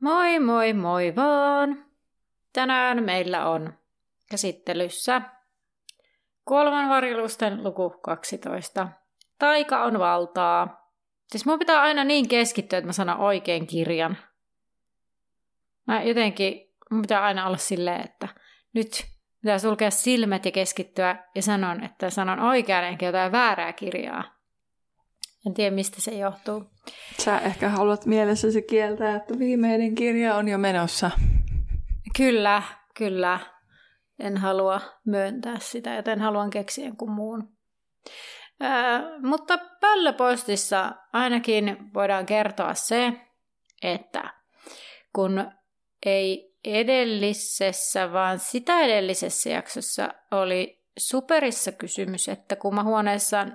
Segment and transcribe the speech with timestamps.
[0.00, 1.84] Moi moi moi vaan!
[2.52, 3.72] Tänään meillä on
[4.30, 5.22] käsittelyssä
[6.44, 8.88] kolman varjelusten luku 12.
[9.38, 10.90] Taika on valtaa.
[11.28, 14.16] Siis mun pitää aina niin keskittyä, että mä sanon oikein kirjan.
[15.86, 18.28] Mä jotenkin, mun pitää aina olla silleen, että
[18.72, 19.06] nyt
[19.42, 24.39] pitää sulkea silmät ja keskittyä ja sanon, että sanon oikein enkä jotain väärää kirjaa.
[25.46, 26.64] En tiedä, mistä se johtuu.
[27.18, 31.10] Sä ehkä haluat mielessäsi kieltää, että viimeinen kirja on jo menossa.
[32.16, 32.62] Kyllä,
[32.94, 33.40] kyllä.
[34.18, 37.48] En halua myöntää sitä, joten haluan keksiä jonkun muun.
[38.62, 38.70] Öö,
[39.22, 43.12] mutta pöllöpostissa ainakin voidaan kertoa se,
[43.82, 44.34] että
[45.12, 45.50] kun
[46.06, 53.46] ei edellisessä, vaan sitä edellisessä jaksossa oli superissa kysymys, että kun mä huoneessa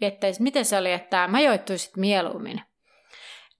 [0.00, 2.60] viettäisi, miten se oli, että mä joittuisit mieluummin.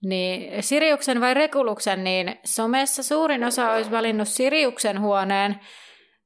[0.03, 5.59] Niin Siriuksen vai Rekuluksen, niin somessa suurin osa olisi valinnut Siriuksen huoneen.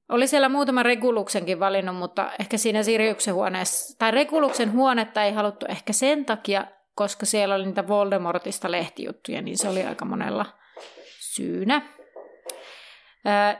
[0.09, 5.65] Oli siellä muutama Reguluksenkin valinnut, mutta ehkä siinä Siriuksen huoneessa, tai Reguluksen huonetta ei haluttu
[5.69, 10.45] ehkä sen takia, koska siellä oli niitä Voldemortista lehtijuttuja, niin se oli aika monella
[11.19, 11.81] syynä.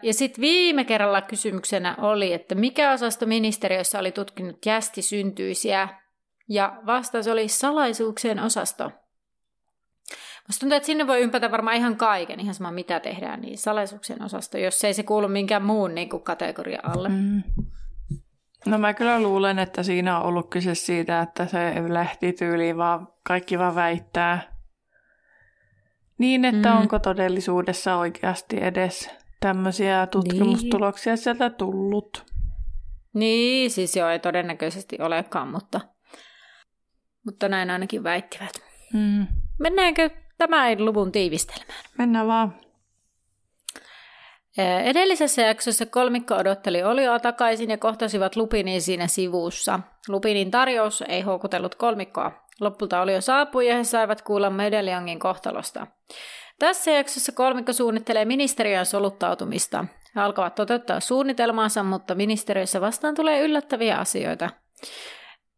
[0.01, 5.89] Ja sitten viime kerralla kysymyksenä oli, että mikä osasto ministeriössä oli tutkinut jästisyntyisiä
[6.49, 8.91] ja vastaus oli salaisuuksien osasto.
[10.47, 14.23] Musta tuntuu, että sinne voi ympätä varmaan ihan kaiken, ihan sama mitä tehdään, niin salaisuuksien
[14.23, 17.09] osasto, jos ei se kuulu minkään muun niin kuin kategoria alle.
[17.09, 17.43] Mm.
[18.65, 23.07] No mä kyllä luulen, että siinä on ollut kyse siitä, että se lähti tyyliin vaan,
[23.23, 24.55] kaikki vaan väittää
[26.17, 26.77] niin, että mm.
[26.77, 31.17] onko todellisuudessa oikeasti edes tämmöisiä tutkimustuloksia niin.
[31.17, 32.25] sieltä tullut.
[33.13, 35.81] Niin, siis joo, ei todennäköisesti olekaan, mutta
[37.25, 38.51] mutta näin ainakin väittivät.
[38.93, 39.27] Mm.
[39.59, 41.79] Mennäänkö tämän luvun tiivistelmään?
[41.97, 42.55] Mennään vaan.
[44.83, 49.79] Edellisessä jaksossa kolmikko odotteli Olioa takaisin ja kohtasivat Lupinin siinä sivussa.
[50.07, 52.31] Lupinin tarjous ei houkutellut kolmikkoa.
[52.61, 55.87] Lopulta Olio saapui ja he saivat kuulla Medeliongin kohtalosta.
[56.59, 59.85] Tässä jaksossa kolmikko suunnittelee ministeriön soluttautumista.
[60.15, 64.49] He alkavat toteuttaa suunnitelmaansa, mutta ministeriössä vastaan tulee yllättäviä asioita.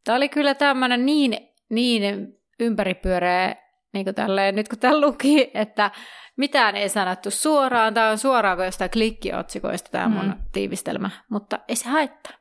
[0.04, 3.56] Tämä oli kyllä tämmöinen niin niin ympäripyöreä,
[3.94, 5.92] niin kuin tälleen, nyt kun tämä luki, että
[6.38, 7.94] mitään ei sanottu suoraan.
[7.94, 10.36] Tämä on suoraan jostain klikkiotsikoista tämä mun mm.
[10.52, 12.34] tiivistelmä, mutta ei se haittaa.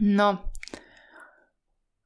[0.00, 0.38] No,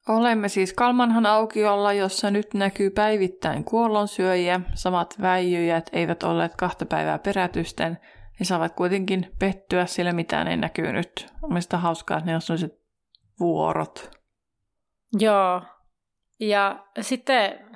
[0.09, 4.61] olemme siis Kalmanhan aukiolla, jossa nyt näkyy päivittäin kuollonsyöjiä.
[4.75, 7.99] Samat väijyjät eivät olleet kahta päivää perätysten.
[8.41, 11.27] He saavat kuitenkin pettyä, sillä mitään ei näkyy nyt.
[11.43, 12.81] On mielestäni hauskaa, että ne on sellaiset
[13.41, 14.11] vuorot.
[15.19, 15.63] Joo,
[16.41, 17.71] ja sitten,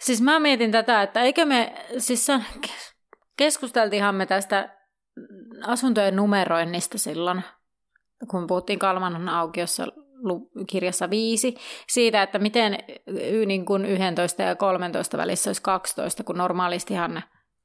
[0.00, 2.28] siis mä mietin tätä, että eikö me, siis
[3.36, 4.76] keskusteltiinhan me tästä
[5.62, 7.42] asuntojen numeroinnista silloin,
[8.30, 9.86] kun puhuttiin Kalmanon aukiossa
[10.68, 11.54] kirjassa viisi,
[11.88, 12.78] siitä, että miten
[13.46, 17.22] niin kuin 11 ja 13 välissä olisi 12, kun normaalistihan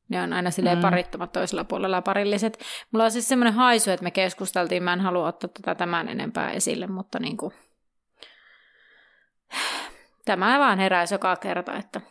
[0.10, 0.82] ne on aina silleen mm.
[0.82, 2.60] parittomat toisella puolella parilliset.
[2.92, 6.52] Mulla on siis semmoinen haisu, että me keskusteltiin, mä en halua ottaa tätä tämän enempää
[6.52, 7.54] esille, mutta niin kuin,
[10.26, 12.02] tämä vaan heräisi joka kerta, että,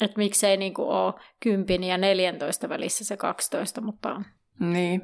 [0.00, 4.24] että miksei niin kuin ole 10 ja 14 välissä se 12, mutta on.
[4.60, 5.02] Niin.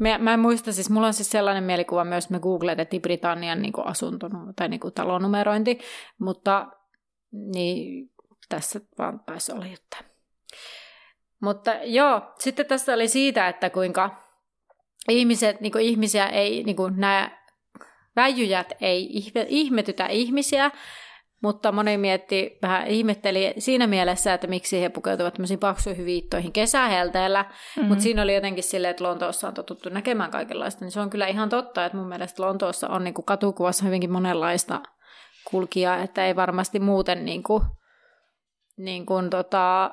[0.00, 3.72] Mä, mä en muista, siis mulla on siis sellainen mielikuva myös, me googletettiin Britannian niin
[3.72, 5.78] kuin asunto tai niin kuin talonumerointi,
[6.18, 6.66] mutta
[7.32, 8.10] niin,
[8.48, 9.96] tässä vaan taisi olla juttu.
[11.42, 14.26] Mutta joo, sitten tässä oli siitä, että kuinka
[15.08, 17.45] ihmiset, niin kuin ihmisiä ei, niin kuin nämä
[18.16, 20.70] väijyjät ei ihmetytä ihmisiä,
[21.42, 27.42] mutta moni mietti, vähän ihmetteli siinä mielessä, että miksi he pukeutuvat tämmöisiin paksuihin viittoihin kesähelteellä,
[27.42, 27.88] mm-hmm.
[27.88, 31.26] mutta siinä oli jotenkin silleen, että Lontoossa on totuttu näkemään kaikenlaista, niin se on kyllä
[31.26, 34.80] ihan totta, että mun mielestä Lontoossa on niin kuin katukuvassa hyvinkin monenlaista
[35.50, 37.62] kulkijaa, että ei varmasti muuten niin kuin,
[38.76, 39.90] niin kuin tota,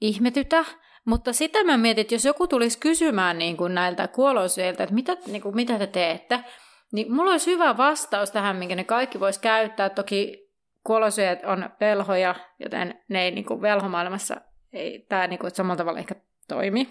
[0.00, 0.64] ihmetytä,
[1.04, 5.16] mutta sitä mä mietin, että jos joku tulisi kysymään niin kuin näiltä kuolosyiltä, että mitä,
[5.26, 6.44] niin kuin, mitä te teette,
[6.92, 9.90] Niin mulla olisi hyvä vastaus tähän, minkä ne kaikki vois käyttää.
[9.90, 10.48] Toki
[10.84, 14.40] kuolosyöt on velhoja, joten ne ei niin kuin velhomaailmassa,
[14.72, 16.14] ei tämä niin kuin, samalla tavalla ehkä
[16.48, 16.88] toimi.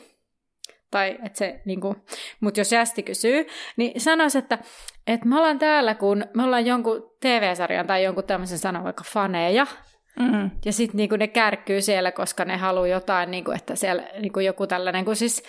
[0.92, 1.96] Tai että se, niin kuin,
[2.40, 3.48] mutta jos jästi kysyy,
[3.78, 4.58] niin sanoisi, että,
[5.08, 9.68] että me ollaan täällä, kun me ollaan jonkun TV-sarjan tai jonkun tämmöisen sanan vaikka faneja,
[10.20, 10.52] Mm-hmm.
[10.66, 14.68] Ja sitten niinku ne kärkkyy siellä, koska ne haluaa jotain, niinku, että siellä niinku joku
[14.68, 15.44] tällainen, kun siis,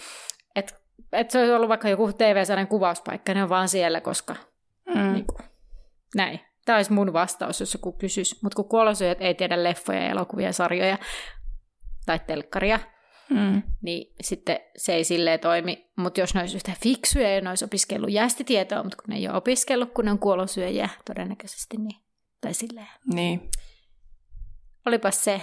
[0.57, 0.75] että
[1.13, 4.37] et se olisi ollut vaikka joku TV-sarjan kuvauspaikka, ne on vaan siellä, koska
[4.95, 5.13] mm.
[5.13, 5.39] niinku,
[6.15, 6.41] näin.
[6.65, 8.39] Tämä olisi mun vastaus, jos joku kysyisi.
[8.43, 10.99] Mutta kun kuolosyöt ei tiedä leffoja, elokuvia, sarjoja
[12.07, 12.81] tai telkkaria,
[13.31, 13.63] mm.
[13.83, 15.91] niin sitten se ei silleen toimi.
[15.97, 19.29] Mutta jos ne olisi yhtä fiksuja ja ne olisi opiskellut jästitietoa, mutta kun ne ei
[19.29, 22.01] ole opiskellut, kun ne on kuolosyöjiä todennäköisesti, niin,
[22.41, 22.89] tai silleen.
[23.15, 23.51] Niin
[24.87, 25.43] olipas se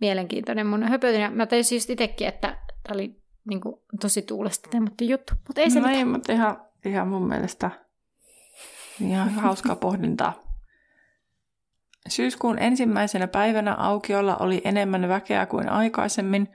[0.00, 1.32] mielenkiintoinen mun höpötyn.
[1.32, 5.32] Mä teisin just itsekin, että tämä oli niin kuin, tosi tuulesta temmattu juttu.
[5.48, 5.98] Mutta ei se no mitään.
[5.98, 7.70] ei, mutta ihan, ihan mun mielestä
[9.00, 10.42] ihan hauskaa pohdintaa.
[12.08, 16.48] Syyskuun ensimmäisenä päivänä aukiolla oli enemmän väkeä kuin aikaisemmin.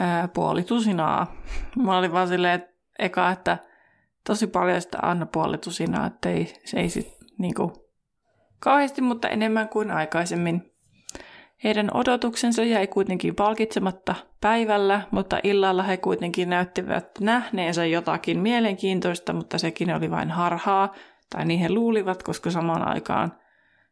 [0.00, 1.36] Ää, puoli tusinaa.
[1.76, 3.58] Mä olin vaan silleen, että eka, että
[4.26, 7.86] tosi paljon sitä anna puoli tusinaa, että ei, se ei sit niinku
[8.58, 10.72] Kauheasti, mutta enemmän kuin aikaisemmin.
[11.64, 19.58] Heidän odotuksensa jäi kuitenkin palkitsematta päivällä, mutta illalla he kuitenkin näyttivät nähneensä jotakin mielenkiintoista, mutta
[19.58, 20.94] sekin oli vain harhaa,
[21.30, 23.32] tai niin he luulivat, koska samaan aikaan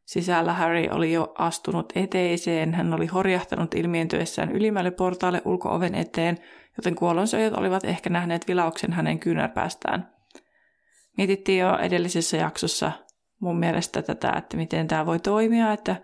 [0.05, 2.75] sisällä Harry oli jo astunut eteiseen.
[2.75, 6.39] Hän oli horjahtanut ilmiintyessään ylimmälle portaalle ulkooven eteen,
[6.77, 10.09] joten kuolonsöijät olivat ehkä nähneet vilauksen hänen kyynärpäästään.
[11.17, 12.93] Mietittiin jo edellisessä jaksossa
[13.41, 15.97] mun mielestä tätä, että miten tämä voi toimia, että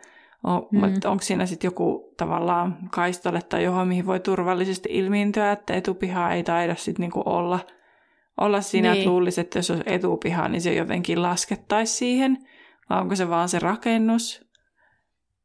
[0.44, 0.82] on, mm.
[1.04, 6.42] onko siinä sitten joku tavallaan kaistalle tai johon, mihin voi turvallisesti ilmiintyä, että etupiha ei
[6.42, 7.60] taida sitten niinku olla,
[8.40, 8.98] olla siinä, niin.
[8.98, 12.38] että luulisi, että jos on etupiha, niin se jotenkin laskettaisiin siihen,
[12.90, 14.44] vai onko se vaan se rakennus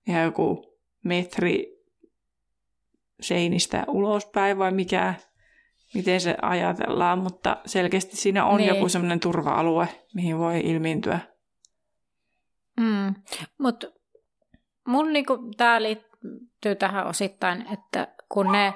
[0.07, 1.75] ja joku metri
[3.21, 5.13] seinistä ulospäin vai mikä,
[5.94, 8.68] miten se ajatellaan, mutta selkeästi siinä on niin.
[8.68, 11.19] joku semmoinen turva-alue, mihin voi ilmiintyä.
[12.80, 13.15] Mm.
[13.59, 13.88] Mutta
[14.85, 18.73] mun niinku, tämä liittyy tähän osittain, että kun ne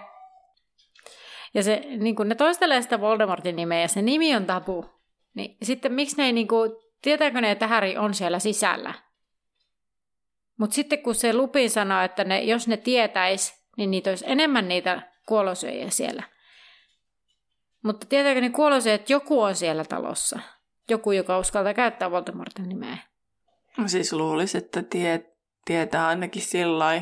[1.53, 4.85] ja se, niin kun ne toistelee sitä Voldemortin nimeä ja se nimi on tabu,
[5.33, 6.71] niin sitten miksi ne ei, niin kuin,
[7.01, 8.93] tietääkö ne, että Harry on siellä sisällä?
[10.57, 14.67] Mutta sitten kun se Lupin sanoo, että ne, jos ne tietäis, niin niitä olisi enemmän
[14.67, 16.23] niitä kuolosyöjiä siellä.
[17.83, 20.39] Mutta tietääkö ne kuolosyöjät, että joku on siellä talossa?
[20.89, 22.97] Joku, joka uskaltaa käyttää Voldemortin nimeä.
[23.85, 25.28] Siis luulisi, että tie,
[25.65, 27.01] tietää ainakin sillä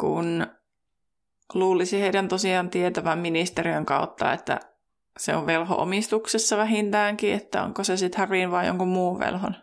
[0.00, 0.46] kun
[1.54, 4.60] luulisi heidän tosiaan tietävän ministeriön kautta, että
[5.18, 9.56] se on velho-omistuksessa vähintäänkin, että onko se sitten Harryin vai jonkun muun velhon.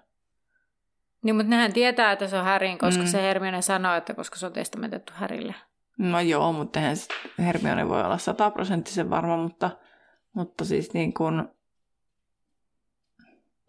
[1.23, 3.07] Niin, mutta nehän tietää, että se on Harryin, koska mm.
[3.07, 5.55] se Hermione sanoo, että koska se on testamentettu Harrylle.
[5.97, 6.97] No joo, mutta eihän
[7.39, 9.69] Hermione voi olla sataprosenttisen varma, mutta,
[10.33, 11.43] mutta siis niin kuin,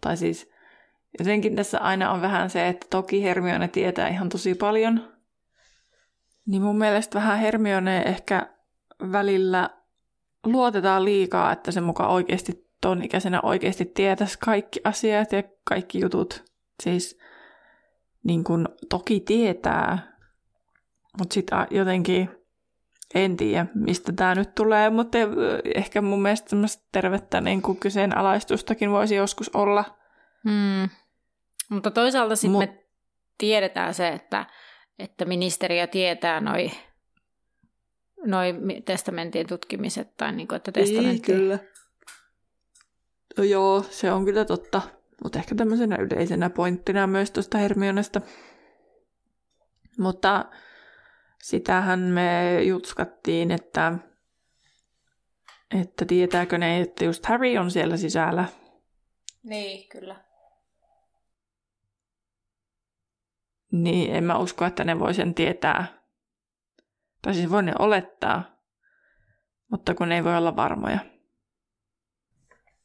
[0.01, 0.54] tai siis
[1.19, 5.13] Jotenkin tässä aina on vähän se, että toki Hermione tietää ihan tosi paljon.
[6.47, 8.47] Niin mun mielestä vähän Hermione ehkä
[9.13, 9.71] välillä
[10.47, 16.45] luotetaan liikaa, että se mukaan oikeasti ton ikäisenä oikeasti tietäisi kaikki asiat ja kaikki jutut.
[16.83, 17.19] Siis
[18.25, 20.17] niin kun toki tietää,
[21.19, 22.31] mutta sitä jotenkin
[23.15, 25.19] en tiedä, mistä tämä nyt tulee, mutta
[25.75, 26.57] ehkä mun mielestä
[26.93, 29.85] tervettä niin kyseenalaistustakin voisi joskus olla.
[30.49, 30.89] Hmm.
[31.71, 32.61] Mutta toisaalta sitten Mut...
[32.61, 32.85] me
[33.39, 34.47] tiedetään se, että,
[34.99, 36.73] että ministeriö tietää noin
[38.27, 38.55] noi
[38.85, 41.33] testamenttien tutkimiset tai niin kuin, että testamentti...
[41.33, 41.59] Niin, kyllä.
[43.39, 44.83] No joo, se on kyllä totta.
[45.23, 48.21] Mutta ehkä tämmöisenä yleisenä pointtina myös tuosta Hermionesta.
[49.99, 50.45] Mutta
[51.43, 53.93] sitähän me jutskattiin, että,
[55.81, 58.45] että tietääkö ne, että just Harry on siellä sisällä.
[59.43, 60.25] Niin, kyllä.
[63.83, 65.87] Niin, en mä usko, että ne voi sen tietää.
[67.23, 68.43] Tai siis voi ne olettaa,
[69.71, 70.99] mutta kun ne ei voi olla varmoja.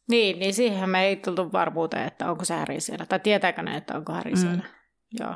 [0.09, 3.05] Niin, niin siihen me ei tultu varmuuteen, että onko se Harry siellä.
[3.05, 4.37] Tai tietääkö ne, että onko Harry mm.
[4.37, 4.63] siellä.
[5.19, 5.35] Joo.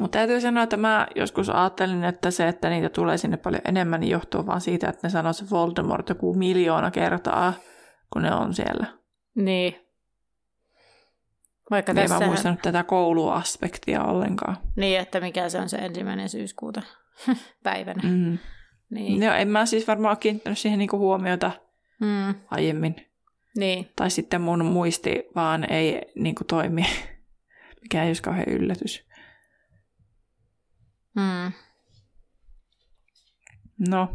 [0.00, 4.00] Mutta täytyy sanoa, että mä joskus ajattelin, että se, että niitä tulee sinne paljon enemmän,
[4.00, 7.52] niin johtuu vaan siitä, että ne sanoo se Voldemort joku miljoona kertaa,
[8.12, 9.01] kun ne on siellä.
[9.34, 9.74] Niin.
[11.70, 12.18] Vaikka niin tässä...
[12.24, 14.56] mä muistanut tätä kouluaspektia ollenkaan.
[14.76, 16.82] Niin, että mikä se on se ensimmäinen syyskuuta.
[17.62, 18.02] päivänä.
[18.02, 18.38] Mm.
[18.90, 19.22] Niin.
[19.22, 21.50] Joo, en mä siis varmaan kiinnittänyt siihen niinku huomiota
[22.00, 22.34] Mm.
[22.50, 22.96] aiemmin.
[23.56, 23.90] niin.
[23.96, 26.82] Tai sitten mun muisti vaan ei niinku toimi,
[27.82, 29.06] mikä ei olisi kauhean yllätys.
[31.14, 31.52] Mm.
[33.88, 34.08] No,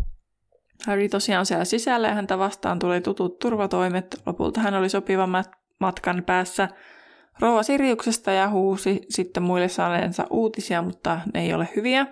[0.88, 4.22] Harry tosiaan siellä sisällä ja häntä vastaan tuli tutut turvatoimet.
[4.26, 6.70] Lopulta hän oli sopivan mat- matkan päässä
[7.40, 12.08] rouva Siriuksesta ja huusi sitten muille saaneensa uutisia, mutta ne ei ole hyviä.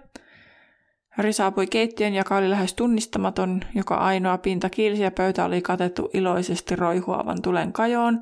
[1.10, 6.10] Harry saapui keittiön, joka oli lähes tunnistamaton, joka ainoa pinta kiilsi ja pöytä oli katettu
[6.14, 8.22] iloisesti roihuavan tulen kajoon.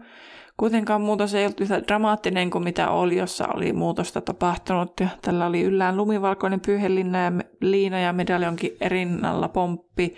[0.57, 4.99] Kuitenkaan muutos ei ollut yhtä dramaattinen kuin mitä oli, jossa oli muutosta tapahtunut.
[4.99, 7.31] Ja tällä oli yllään lumivalkoinen pyyhelinna ja
[7.61, 10.15] liina ja medaljonkin erinnalla pomppi.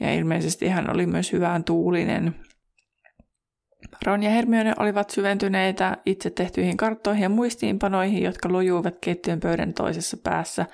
[0.00, 2.34] Ja ilmeisesti hän oli myös hyvään tuulinen.
[4.04, 10.16] Ron ja Hermione olivat syventyneitä itse tehtyihin karttoihin ja muistiinpanoihin, jotka lojuivat keittiön pöydän toisessa
[10.16, 10.66] päässä.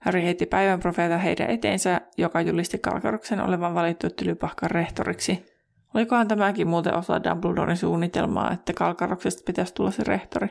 [0.00, 5.46] Harry heitti päivän profeeta heidän eteensä, joka julisti Kalkaroksen olevan valittu Tylypahkan rehtoriksi.
[5.94, 10.48] Olikohan tämäkin muuten osa Dumbledoren suunnitelmaa, että Kalkaroksesta pitäisi tulla se rehtori?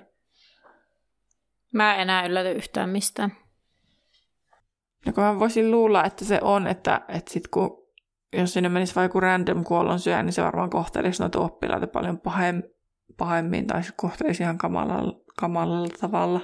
[1.72, 3.32] Mä en enää ylläty yhtään mistään.
[5.06, 7.83] No kun mä voisin luulla, että se on, että, että sit kun,
[8.34, 12.64] jos sinne menisi vaikka random kuollonsyö, niin se varmaan kohtelisi noita oppilaita paljon pahem,
[13.18, 16.40] pahemmin tai kohtelisi ihan kamalalla, kamalalla tavalla.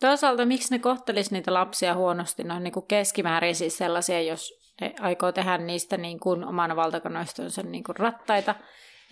[0.00, 4.60] Toisaalta miksi ne kohtelisi niitä lapsia huonosti, ne on niin kuin keskimäärin siis sellaisia, jos
[4.80, 8.54] ne aikoo tehdä niistä niin kuin oman valtakonnoistonsa niin kuin rattaita.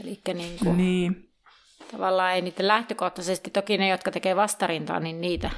[0.01, 1.31] Eli niin kuin, Niin.
[1.93, 5.51] tavallaan ei niitä lähtökohtaisesti, toki ne, jotka tekee vastarintaa, niin niitä.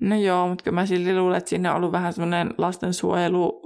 [0.00, 3.60] No joo, mutta kyllä mä silti luulen, että siinä on ollut vähän semmoinen lastensuojelu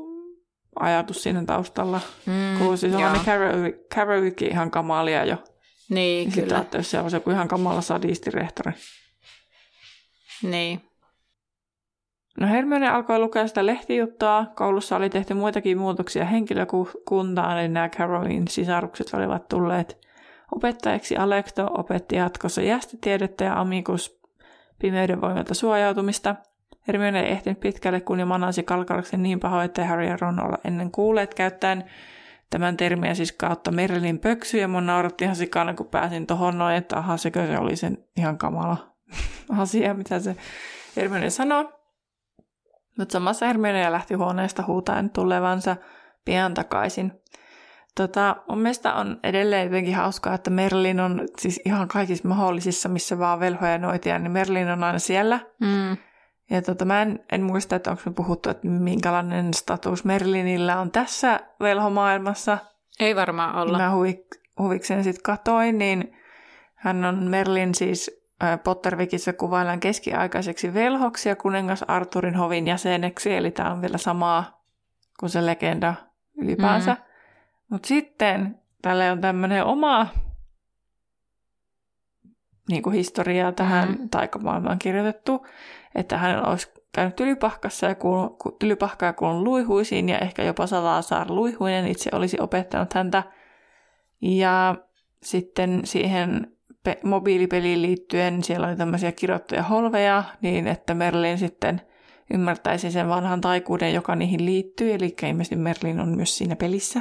[0.81, 2.01] ajatus siinä taustalla.
[2.27, 5.37] Mm, Kun siis Carrow- Carrowitkin ihan kamalia jo.
[5.37, 6.61] Niin, Niin sitten kyllä.
[6.63, 8.73] että jos siellä olisi joku ihan kamala sadistirehtori.
[10.43, 10.81] Niin.
[12.41, 14.47] No Hermione alkoi lukea sitä lehtijuttua.
[14.57, 19.99] Koulussa oli tehty muitakin muutoksia henkilökuntaan, eli nämä Carrowin sisarukset olivat tulleet
[20.55, 21.17] opettajiksi.
[21.17, 24.21] Alekto opetti jatkossa jästitiedettä ja Amicus
[24.79, 26.37] pimeyden voimalta suojautumista.
[26.89, 30.59] Hermione ei ehtinyt pitkälle, kun jo manasi kalkaroksen niin pahoin, että Harry ja Ron olla
[30.65, 31.85] ennen kuulleet käyttäen
[32.51, 36.77] tämän termiä siis kautta Merlin pöksy, ja mun nauratti ihan sikana, kun pääsin tohon noin,
[36.77, 38.95] että aha, sekö se oli sen ihan kamala
[39.59, 40.37] asia, mitä se
[40.97, 41.69] Hermione sanoi.
[42.99, 45.77] Mutta samassa Hermione lähti huoneesta huutaen tulevansa
[46.25, 47.13] pian takaisin.
[47.95, 53.19] Tota, mun mielestä on edelleen jotenkin hauskaa, että Merlin on siis ihan kaikissa mahdollisissa, missä
[53.19, 55.41] vaan velhoja noitia, niin Merlin on aina siellä.
[55.61, 55.97] Mm.
[56.51, 60.91] Ja tota, mä en, en muista, että onko me puhuttu, että minkälainen status Merlinillä on
[60.91, 62.59] tässä velhomaailmassa.
[63.01, 63.79] Ei varmaan olla.
[63.79, 64.21] Mä huvik,
[64.59, 66.17] huviksen sitten katoin, niin
[66.75, 73.51] hän on Merlin siis ää, Pottervikissä kuvaillaan keskiaikaiseksi velhoksi ja kuningas Arturin hovin jäseneksi, eli
[73.51, 74.63] tämä on vielä samaa
[75.21, 75.95] kuin se legenda
[76.37, 76.95] ylipäänsä.
[76.95, 77.01] Mm.
[77.69, 80.07] Mutta sitten tälle on tämmöinen oma
[82.69, 84.09] niin kuin historiaa tähän Mm.
[84.09, 85.47] taikamaailmaan kirjoitettu,
[85.99, 91.27] että hän olisi käynyt tylypahkassa ja kuulun, ku- tylypahkaa kuulunut luihuisiin ja ehkä jopa Salazar
[91.31, 93.23] luihuinen itse olisi opettanut häntä.
[94.21, 94.75] Ja
[95.23, 96.53] sitten siihen
[96.85, 101.81] pe- mobiilipeliin liittyen siellä oli tämmöisiä kirjoittuja holveja, niin että Merlin sitten
[102.35, 107.01] ymmärtäisi sen vanhan taikuuden, joka niihin liittyy, eli ilmeisesti Merlin on myös siinä pelissä.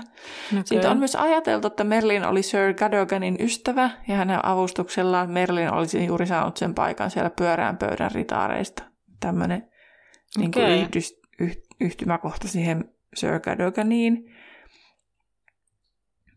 [0.52, 0.64] Okay.
[0.66, 6.06] Sitten on myös ajateltu, että Merlin oli Sir Cadoganin ystävä, ja hänen avustuksellaan Merlin olisi
[6.06, 8.84] juuri saanut sen paikan siellä pyörään pöydän ritaareista.
[9.20, 9.70] Tämmöinen
[10.38, 14.36] niin kuin yhdys, yh, yhtymäkohta siihen Sir Cadoganiin,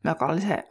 [0.04, 0.64] joka oli se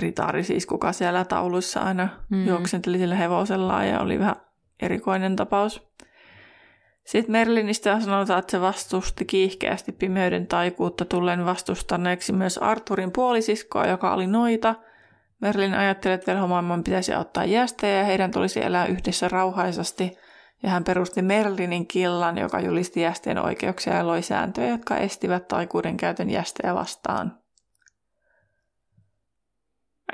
[0.00, 2.46] ritaari siis, kuka siellä tauluissa aina mm.
[2.46, 4.36] juoksenteli sillä hevosellaan ja oli vähän
[4.80, 5.94] erikoinen tapaus.
[7.04, 14.14] Sitten Merlinistä sanotaan, että se vastusti kiihkeästi pimeyden taikuutta tullen vastustaneeksi myös Arturin puolisiskoa, joka
[14.14, 14.74] oli noita.
[15.40, 20.18] Merlin ajatteli, että velhomaailman pitäisi ottaa jästejä ja heidän tulisi elää yhdessä rauhaisasti.
[20.62, 25.96] Ja hän perusti Merlinin killan, joka julisti jästeen oikeuksia ja loi sääntöjä, jotka estivät taikuuden
[25.96, 27.38] käytön jästejä vastaan.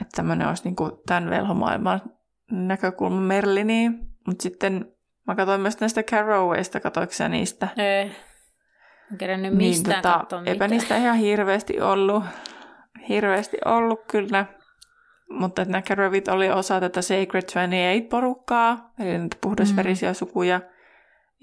[0.00, 2.02] Että tämmöinen olisi niin kuin tämän velhomaailman
[2.50, 3.98] näkökulma Merliniin.
[4.26, 4.92] Mutta sitten
[5.30, 7.68] mä katsoin myös näistä Carrowaysta, katsoinko sä niistä?
[7.76, 8.12] Ei.
[9.12, 10.70] En kerännyt mistään niin, katsoa Tota, eipä mitään.
[10.70, 12.24] niistä ihan hirveästi ollut.
[13.08, 14.46] Hirveästi ollut kyllä.
[15.30, 20.14] Mutta että nämä Carrowit oli osa tätä Sacred 28-porukkaa, eli näitä puhdasverisiä mm.
[20.14, 20.60] sukuja.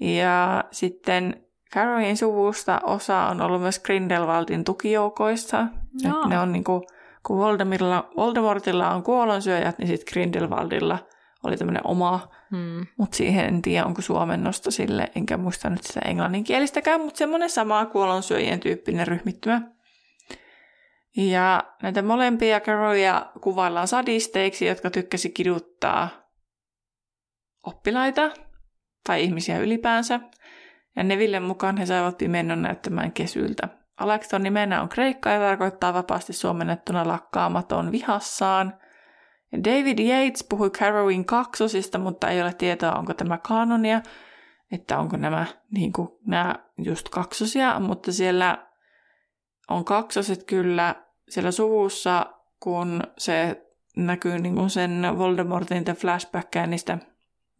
[0.00, 5.66] Ja sitten Carrowin suvusta osa on ollut myös Grindelwaldin tukijoukoissa.
[6.04, 6.86] Et ne on niinku,
[7.26, 10.98] kun Voldemortilla, Voldemortilla on kuolonsyöjät, niin sitten Grindelwaldilla
[11.44, 12.86] oli tämmöinen oma, Mm.
[12.96, 17.86] mutta siihen en tiedä, onko suomennosta sille, enkä muista nyt sitä englanninkielistäkään, mutta semmoinen sama
[17.86, 19.62] kuolonsyöjien tyyppinen ryhmittymä.
[21.16, 26.08] Ja näitä molempia Carrolia kuvaillaan sadisteiksi, jotka tykkäsi kiduttaa
[27.66, 28.30] oppilaita
[29.06, 30.20] tai ihmisiä ylipäänsä.
[30.96, 33.68] Ja Nevillen mukaan he saivat pimennon näyttämään kesyltä.
[33.96, 38.74] Alexton nimenä on kreikka ja tarkoittaa vapaasti suomennettuna lakkaamaton vihassaan.
[39.52, 44.00] David Yates puhui Carrowin kaksosista, mutta ei ole tietoa, onko tämä kanonia,
[44.72, 48.66] että onko nämä, niin kuin, nämä just kaksosia, mutta siellä
[49.70, 50.94] on kaksoset kyllä
[51.28, 52.26] siellä suvussa,
[52.60, 56.98] kun se näkyy niin kuin sen Voldemortin flashbackkejä niistä,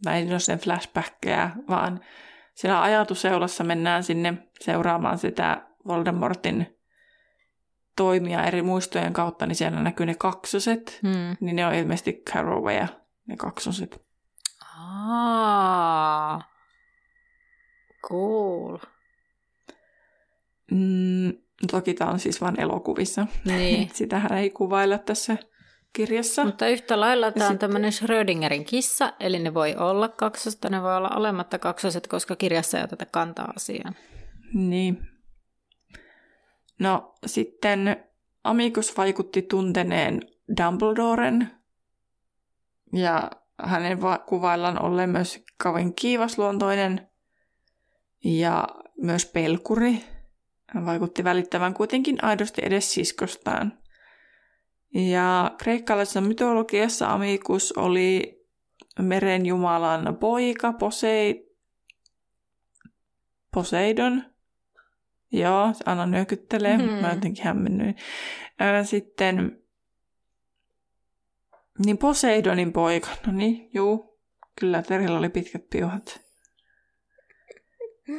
[0.04, 2.00] tai ei ole sen flashbackkejä, vaan
[2.54, 6.77] siellä ajatusseulassa mennään sinne seuraamaan sitä Voldemortin
[7.99, 11.37] toimia eri muistojen kautta, niin siellä näkyy ne kaksoset, Mm.
[11.40, 12.88] niin ne on ilmeisesti Carrowaya,
[13.26, 14.02] ne kaksoset.
[14.78, 16.43] Aa.
[18.09, 18.78] Cool.
[20.71, 21.33] Mm,
[21.71, 23.26] toki tämä on siis vain elokuvissa.
[23.45, 23.90] Niin.
[23.95, 25.37] Sitähän ei kuvailla tässä
[25.93, 26.45] kirjassa.
[26.45, 30.97] Mutta yhtä lailla tämä on tämmöinen Schrödingerin kissa, eli ne voi olla kaksosta, ne voi
[30.97, 33.95] olla olematta kaksoset, koska kirjassa ei oteta kantaa asiaan.
[34.55, 35.09] Niin.
[36.78, 38.04] No sitten
[38.44, 40.20] Amicus vaikutti tunteneen
[40.62, 41.50] Dumbledoren
[42.92, 43.30] ja
[43.62, 47.08] hänen va- kuvaillaan olleen myös kauan kiivasluontoinen
[48.25, 48.68] ja
[49.02, 50.04] myös pelkuri.
[50.66, 53.78] Hän vaikutti välittävän kuitenkin aidosti edes siskostaan.
[54.94, 58.38] Ja kreikkalaisessa mytologiassa Amicus oli
[58.99, 61.49] meren jumalan poika Posei...
[63.55, 64.24] Poseidon.
[65.33, 66.79] Joo, Anna nyökyttelee.
[66.79, 66.88] Mhm.
[66.93, 67.97] Mä jotenkin hämmennyin.
[68.59, 69.59] Ää, Sitten...
[71.85, 73.09] Niin Poseidonin poika.
[73.27, 74.19] No niin, juu.
[74.61, 76.21] Kyllä, Terillä oli pitkät piuhat.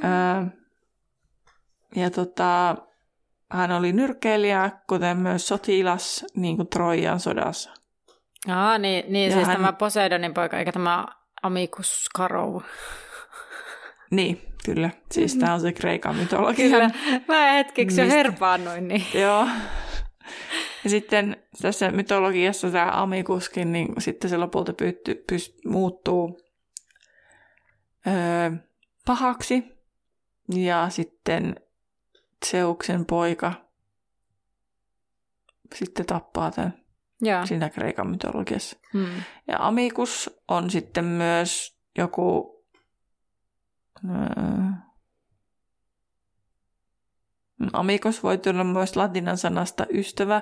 [0.02, 0.48] Ää,
[1.95, 2.76] ja tota,
[3.52, 7.72] hän oli nyrkkeilijä, kuten myös sotilas, niin kuin Trojan sodassa.
[8.48, 11.06] Aa, niin, niin Ja siis hän- tämä Poseidonin poika, eikä tämä
[11.43, 12.62] Amicus Carrow.
[14.12, 14.89] Niin, kyllä.
[15.12, 16.69] Siis tämä on se Kreikan mytologia.
[16.69, 16.89] Kyllä,
[17.28, 18.17] mä hetkeksi jo Mistä?
[18.17, 19.48] herpaannuin, niin Joo.
[20.84, 26.41] Ja sitten tässä mytologiassa tämä Amikuskin, niin sitten se lopulta pytty, pyst, muuttuu
[28.08, 28.52] öö,
[29.06, 29.63] pahaksi.
[30.56, 31.56] Ja sitten
[32.45, 33.54] Zeuksen poika
[35.76, 36.74] sitten tappaa tämän
[37.22, 37.45] joo.
[37.45, 38.78] siinä Kreikan mytologiassa.
[38.93, 39.24] Hmm.
[39.48, 42.59] Ja Amikus on sitten myös joku...
[44.05, 44.69] Öö,
[47.73, 50.41] Amikus voi tulla myös latinan sanasta ystävä.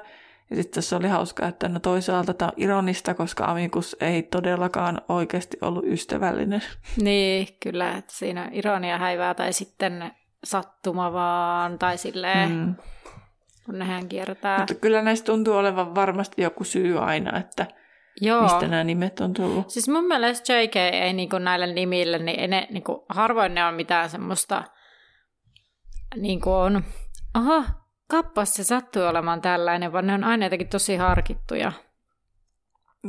[0.49, 5.01] Ja sitten tässä oli hauska, että no toisaalta tämä on ironista, koska Amikus ei todellakaan
[5.09, 6.61] oikeasti ollut ystävällinen.
[7.01, 10.11] Niin, kyllä, että siinä ironia häivää tai sitten
[10.43, 12.49] sattuma vaan, tai silleen.
[12.49, 12.75] Mm.
[13.65, 14.57] kun nehän kiertää.
[14.57, 17.65] Mutta kyllä näistä tuntuu olevan varmasti joku syy aina, että
[18.21, 18.43] Joo.
[18.43, 19.69] mistä nämä nimet on tullut.
[19.69, 23.73] Siis mun mielestä JK ei niinku näille nimille, niin ei ne, niinku, harvoin ne on
[23.73, 24.63] mitään semmoista,
[26.15, 26.83] niin kuin on,
[27.33, 27.63] aha,
[28.09, 31.71] kappas se sattui olemaan tällainen, vaan ne on aina jotenkin tosi harkittuja.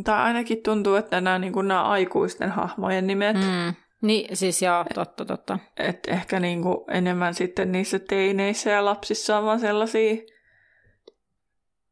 [0.04, 3.74] Tai ainakin tuntuu, että nämä, niin kuin nämä aikuisten hahmojen nimet, mm.
[4.02, 5.58] Niin, siis joo, totta, totta.
[5.76, 10.16] että ehkä niin kuin enemmän sitten niissä teineissä ja lapsissa on vaan sellaisia,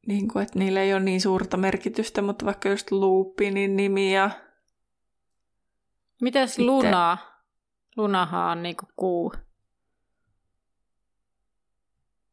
[0.07, 4.31] niin kuin, että niillä ei ole niin suurta merkitystä, mutta vaikka just Lupinin nimi ja
[6.23, 7.19] Mites Sitten- Luna?
[7.97, 9.33] Lunahan on niinku kuu.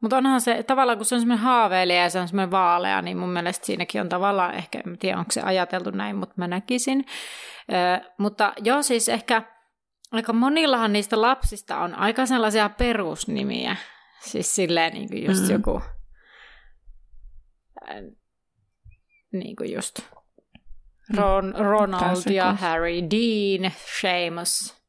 [0.01, 3.17] Mutta onhan se, tavallaan kun se on semmoinen haaveilija ja se on semmoinen vaalea, niin
[3.17, 7.05] mun mielestä siinäkin on tavallaan ehkä, en tiedä onko se ajateltu näin, mutta mä näkisin.
[7.71, 9.41] Ö, mutta joo, siis ehkä
[10.11, 13.75] aika monillahan niistä lapsista on aika sellaisia perusnimiä.
[14.21, 15.47] Siis silleen niin kuin just Mm.
[15.47, 15.51] mm.
[15.53, 15.81] joku,
[19.31, 19.99] niin kuin just
[21.17, 22.53] Ron, Ronald ja.
[22.53, 24.83] Harry, Dean, Seamus.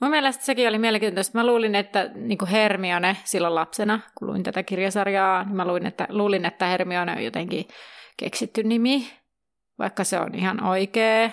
[0.00, 1.38] Mun mielestä sekin oli mielenkiintoista.
[1.38, 5.86] Mä luulin, että niin kuin Hermione silloin lapsena, kun luin tätä kirjasarjaa, niin mä luulin,
[5.86, 7.68] että, luulin, että Hermione on jotenkin
[8.16, 9.12] keksitty nimi,
[9.78, 11.30] vaikka se on ihan oikea.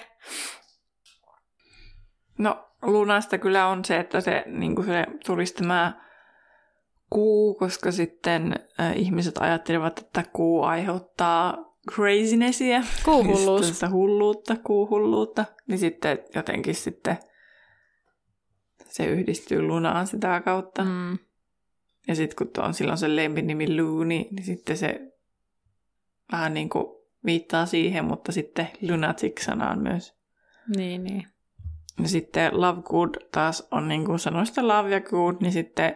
[2.37, 6.08] No Lunasta kyllä on se, että se, niin kuin se tulisi tämä
[7.09, 12.83] kuu, koska sitten äh, ihmiset ajattelevat, että kuu aiheuttaa crazinessia.
[13.05, 13.73] Kuuhulluus.
[13.73, 15.45] Sitä hulluutta, kuuhulluutta.
[15.67, 17.17] Niin sitten jotenkin sitten
[18.89, 20.83] se yhdistyy lunaan sitä kautta.
[20.83, 21.17] Mm.
[22.07, 25.13] Ja sitten kun on silloin se lempinimi Looney, niin sitten se
[26.31, 26.85] vähän niin kuin
[27.25, 30.15] viittaa siihen, mutta sitten lunatic-sanaan myös.
[30.75, 31.27] Niin, niin.
[32.01, 35.95] Ja sitten love good taas on niin kuin sanoista love ja good, niin sitten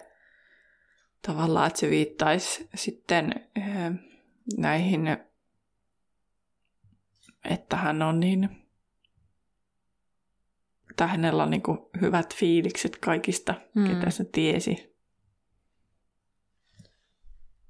[1.28, 3.94] tavallaan, että se viittaisi sitten äh,
[4.58, 5.18] näihin,
[7.50, 8.50] että hän on niin,
[10.96, 13.88] tai hänellä on niin kuin hyvät fiilikset kaikista, mm.
[13.88, 14.94] ketä se tiesi.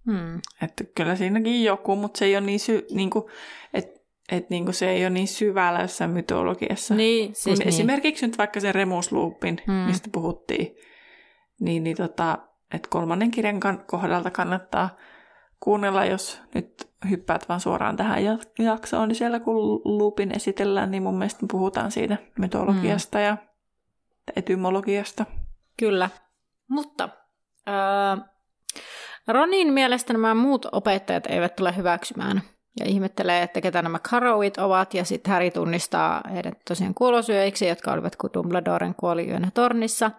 [0.06, 0.42] Hmm.
[0.62, 3.26] Että kyllä siinäkin joku, mutta se ei ole niin, sy- niin kuin,
[3.74, 4.00] että
[4.32, 6.96] et niinku se ei ole niin syvällä jossain mytologiassa.
[6.96, 7.68] Niin, siis niin.
[7.68, 9.76] Esimerkiksi nyt vaikka se Remusloopin, hmm.
[9.76, 10.76] mistä puhuttiin,
[11.60, 12.38] niin, niin tota,
[12.74, 14.90] että kolmannen kirjan kohdalta kannattaa
[15.60, 18.24] kuunnella, jos nyt hyppäät vaan suoraan tähän
[18.60, 23.26] jaksoon, niin siellä kun loopin esitellään, niin mun mielestä puhutaan siitä mytologiasta hmm.
[23.26, 23.38] ja
[24.36, 25.26] etymologiasta.
[25.78, 26.10] Kyllä,
[26.68, 27.10] mutta
[27.68, 28.26] äh,
[29.28, 32.42] Ronin mielestä nämä muut opettajat eivät tule hyväksymään
[32.80, 37.92] ja ihmettelee, että ketä nämä Carrowit ovat, ja sitten Harry tunnistaa heidät tosiaan kuolosyöiksi, jotka
[37.92, 40.12] olivat kuin Dumbledoren kuoliyönä tornissa.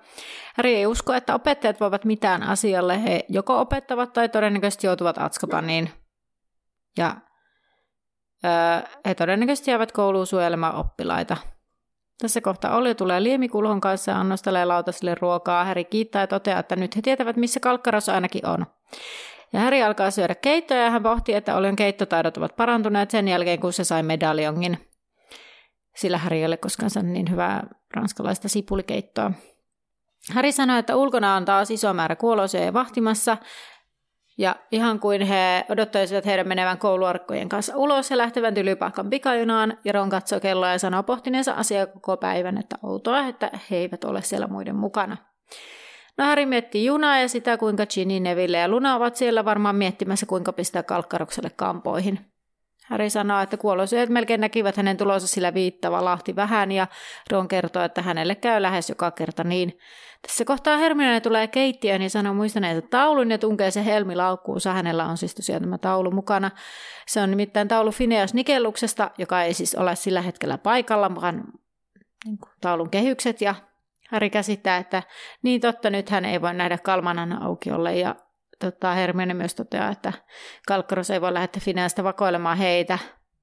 [0.57, 5.91] Harry ei usko, että opettajat voivat mitään asialle, he joko opettavat tai todennäköisesti joutuvat Atskapaniin,
[6.99, 7.17] ja
[8.45, 8.51] öö,
[9.07, 11.37] he todennäköisesti jäävät kouluun suojelemaan oppilaita.
[12.23, 15.65] Tässä kohtaa Olli tulee liemikulhon kanssa ja annostelee lautasille ruokaa.
[15.65, 18.67] Häri kiittää ja toteaa, että nyt he tietävät, missä kalkkaros ainakin on.
[19.55, 23.61] Ja Häri alkaa syödä keittoja ja hän pohtii, että Olion keittotaidot ovat parantuneet sen jälkeen,
[23.61, 24.91] kun se sai medaljongin.
[25.97, 29.31] Sillä Häri ei ole koskaan saanut niin hyvää ranskalaista sipulikeittoa.
[30.33, 33.37] Häri sanoi, että ulkona on taas iso määrä kuoloisia vahtimassa,
[34.39, 39.93] ja ihan kuin he odottaisivat heidän menevän kouluarkkojen kanssa ulos ja lähtevän tylypahkan pikajunaan, ja
[39.93, 44.23] Ron katsoo kelloa ja sanoo pohtineensa asiaa koko päivän, että outoa, että he eivät ole
[44.23, 45.17] siellä muiden mukana.
[46.19, 50.27] No Harry miettii junaa ja sitä, kuinka Ginny, Neville ja Luna ovat siellä varmaan miettimässä,
[50.27, 52.21] kuinka pistää kalkkarukselle kampoihin.
[52.87, 56.87] Harry sanoo, että kuolosyöt melkein näkivät hänen tulonsa sillä viittava lahti vähän ja
[57.31, 59.79] Ron kertoo, että hänelle käy lähes joka kerta niin.
[60.23, 64.73] Tässä kohtaa Hermione tulee keittiöön ja sanoo muistaneet taulun ja tunkee se helmi laukkuunsa.
[64.73, 66.51] Hänellä on siis tosiaan tämä taulu mukana.
[67.07, 71.45] Se on nimittäin taulu Phineas Nikelluksesta, joka ei siis ole sillä hetkellä paikalla, vaan
[72.25, 73.55] niin taulun kehykset ja
[74.11, 75.03] Harry käsittää, että
[75.43, 78.15] niin totta, nyt hän ei voi nähdä Kalmanan aukiolle ja
[78.59, 80.13] tota, Hermione myös toteaa, että
[80.67, 82.99] Kalkkaros ei voi lähettää Fineasta vakoilemaan heitä.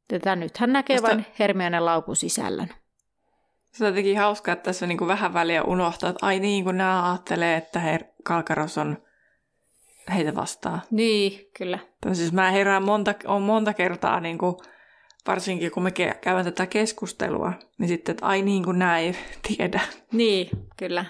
[0.07, 1.07] Tätä nyt hän näkee Tästä...
[1.07, 2.69] vain Hermione laukun sisällön.
[3.71, 6.77] Se on jotenkin hauskaa, että tässä on niin vähän väliä unohtaa, että ai niin, kun
[6.77, 8.97] nämä ajattelee, että Her- Kalkaros on
[10.13, 10.81] heitä vastaan.
[10.91, 11.79] Niin, kyllä.
[12.01, 14.55] Tämä siis mä herään monta, on monta kertaa, niin kuin,
[15.27, 19.15] varsinkin kun me käymme tätä keskustelua, niin sitten, että ai niin, nämä ei
[19.47, 19.81] tiedä.
[20.11, 21.05] Niin, kyllä.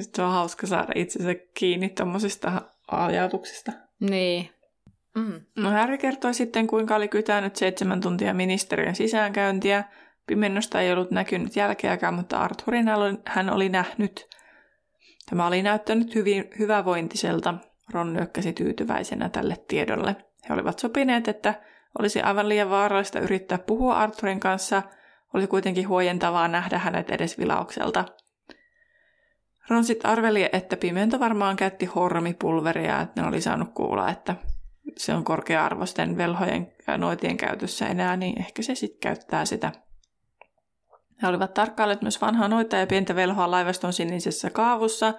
[0.00, 3.72] Sitten on hauska saada itsensä kiinni tuommoisista ajatuksista.
[4.00, 4.50] Niin.
[5.14, 5.40] Mm.
[5.56, 9.84] No Harry kertoi sitten, kuinka oli kytänyt seitsemän tuntia ministeriön sisäänkäyntiä.
[10.26, 12.86] Pimennosta ei ollut näkynyt jälkeäkään, mutta Arthurin
[13.26, 14.28] hän oli nähnyt.
[15.30, 17.54] Tämä oli näyttänyt hyvin hyvävointiselta.
[17.92, 20.16] Ron nyökkäsi tyytyväisenä tälle tiedolle.
[20.48, 21.54] He olivat sopineet, että
[21.98, 24.82] olisi aivan liian vaarallista yrittää puhua Arthurin kanssa.
[25.34, 28.04] Oli kuitenkin huojentavaa nähdä hänet edes vilaukselta–
[29.68, 34.36] Ron sitten arveli, että Pimento varmaan käytti hormipulveria, että ne oli saanut kuulla, että
[34.96, 39.72] se on korkea-arvoisten velhojen ja noitien käytössä enää, niin ehkä se sitten käyttää sitä.
[41.22, 45.14] He olivat tarkkailleet myös vanhaa noita ja pientä velhoa laivaston sinisessä kaavussa,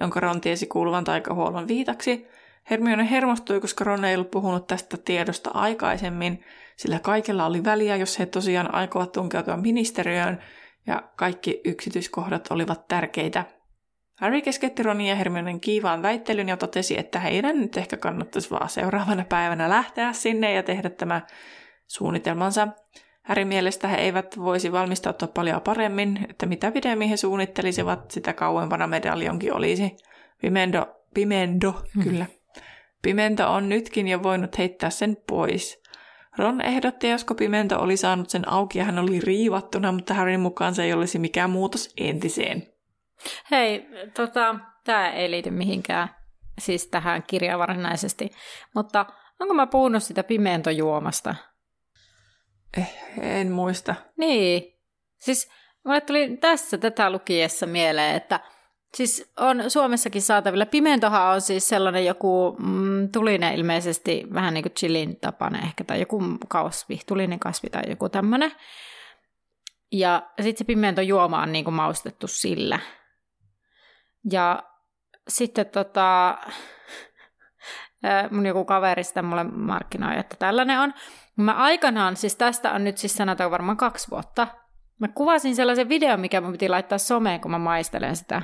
[0.00, 2.26] jonka Ron tiesi kuuluvan taikahuollon viitaksi.
[2.70, 6.44] Hermione hermostui, koska Ron ei ollut puhunut tästä tiedosta aikaisemmin,
[6.76, 10.38] sillä kaikilla oli väliä, jos he tosiaan aikovat tunkeutua ministeriöön,
[10.86, 13.44] ja kaikki yksityiskohdat olivat tärkeitä
[14.20, 18.68] Harry keskeytti Ronin ja Hermionen kiivaan väittelyn ja totesi, että heidän nyt ehkä kannattaisi vaan
[18.68, 21.20] seuraavana päivänä lähteä sinne ja tehdä tämä
[21.86, 22.68] suunnitelmansa.
[23.22, 28.86] Harry mielestä he eivät voisi valmistautua paljon paremmin, että mitä pidemmin he suunnittelisivat, sitä kauempana
[28.86, 29.96] medaljonkin olisi.
[30.40, 32.02] Pimendo, Pimendo, hmm.
[32.04, 32.26] kyllä.
[33.02, 35.82] Pimento on nytkin jo voinut heittää sen pois.
[36.38, 40.74] Ron ehdotti, josko Pimento oli saanut sen auki ja hän oli riivattuna, mutta Harryn mukaan
[40.74, 42.66] se ei olisi mikään muutos entiseen.
[43.50, 46.08] Hei, tota, tämä ei liity mihinkään,
[46.58, 48.30] siis tähän kirjaan varsinaisesti,
[48.74, 49.06] mutta
[49.40, 51.34] onko mä puhunut sitä pimentojuomasta?
[52.76, 53.94] Eh, en muista.
[54.16, 54.78] Niin,
[55.18, 55.50] siis
[55.84, 58.40] mulle tuli tässä tätä lukiessa mieleen, että
[58.94, 60.66] Siis on Suomessakin saatavilla.
[60.66, 66.00] Pimentohan on siis sellainen joku mm, tulinen ilmeisesti, vähän niin kuin chilin tapainen ehkä, tai
[66.00, 68.52] joku kasvi, tulinen kasvi tai joku tämmöinen.
[69.92, 72.78] Ja sitten se pimentojuoma on niin kuin maustettu sillä.
[74.32, 74.62] Ja
[75.28, 76.38] sitten tota,
[78.30, 80.94] mun joku kaveri sitä mulle markkinoi, että tällainen on.
[81.36, 84.46] Mä aikanaan, siis tästä on nyt siis sanotaan varmaan kaksi vuotta,
[84.98, 88.42] mä kuvasin sellaisen videon, mikä mun piti laittaa someen, kun mä maistelen sitä.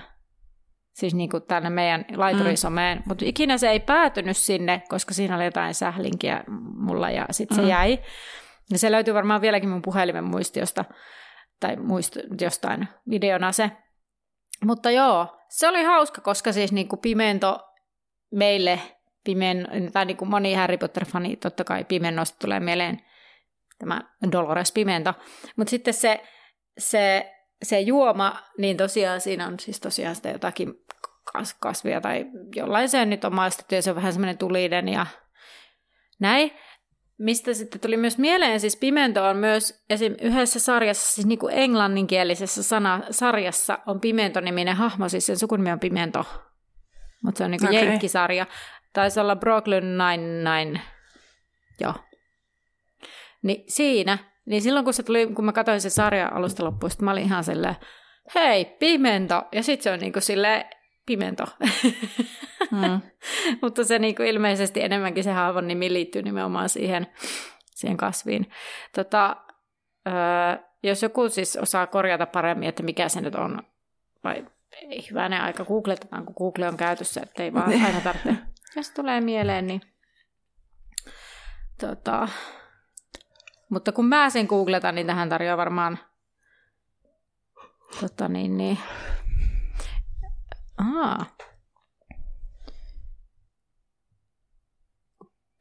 [0.97, 2.99] Siis niin kuin tänne meidän laiturisomeen.
[2.99, 3.05] Mm.
[3.07, 7.63] Mutta ikinä se ei päätynyt sinne, koska siinä oli jotain sählinkiä mulla ja sitten se
[7.63, 7.69] mm.
[7.69, 7.99] jäi.
[8.71, 10.85] Ja se löytyy varmaan vieläkin mun puhelimen muistiosta
[11.61, 13.71] tai muist, jostain videona se.
[14.65, 17.59] Mutta joo, se oli hauska, koska siis niin kuin Pimento
[18.33, 18.81] meille,
[19.25, 23.03] Pimen, tai niin kuin moni Harry Potter-fani, totta kai Pimennosta tulee mieleen
[23.79, 24.01] tämä
[24.33, 25.15] Dolores Pimento.
[25.57, 26.23] Mutta sitten se,
[26.79, 27.33] se,
[27.63, 30.75] se juoma, niin tosiaan siinä on siis tosiaan sitä jotakin
[31.61, 35.07] kasvia tai jollain se nyt on maistettu ja se on vähän semmoinen tulinen ja
[36.21, 36.51] näin.
[37.19, 40.15] Mistä sitten tuli myös mieleen, siis pimento on myös esim.
[40.21, 45.81] yhdessä sarjassa, siis niin kuin englanninkielisessä sana, sarjassa on Pimento-niminen hahmo, siis sen sukunimi on
[45.81, 46.25] Pimento,
[47.25, 47.85] mutta se on niin kuin okay.
[47.85, 48.47] jenkkisarja.
[48.93, 50.81] Taisi olla Brooklyn Nine-Nine,
[51.81, 51.95] joo.
[53.43, 57.11] Niin siinä, niin silloin kun se tuli, kun mä katsoin se sarja alusta loppuun, mä
[57.11, 57.77] olin ihan silleen,
[58.35, 60.65] hei, Pimento, ja sitten se on niin kuin silleen,
[61.07, 61.45] Pimento.
[62.71, 63.01] Mm.
[63.63, 67.07] Mutta se niin kuin ilmeisesti enemmänkin se haavan nimi liittyy nimenomaan siihen,
[67.71, 68.51] siihen kasviin.
[68.95, 69.37] Tota,
[70.07, 73.63] öö, jos joku siis osaa korjata paremmin, että mikä se nyt on,
[74.25, 74.45] vai
[74.83, 78.37] ei hyvänen aika googletetaan, kun Google on käytössä, ettei vaan aina tarvitse.
[78.77, 79.81] Jos tulee mieleen, niin
[81.81, 82.29] tota,
[83.69, 85.99] mutta kun mä sen googletan, niin tähän tarjoaa varmaan
[88.01, 88.79] tota niin, niin.
[90.79, 91.27] Aa,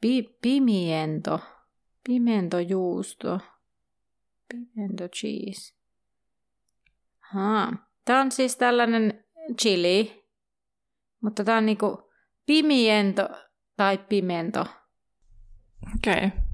[0.00, 1.40] Pi- pimiento.
[2.08, 3.40] Pimento juusto.
[4.48, 5.74] Pimento cheese.
[7.18, 7.72] Haa.
[8.04, 9.24] Tämä on siis tällainen
[9.60, 10.28] chili,
[11.20, 12.10] mutta tämä on niinku
[12.46, 13.28] pimiento
[13.76, 14.60] tai pimento.
[15.94, 16.26] Okei.
[16.26, 16.45] Okay.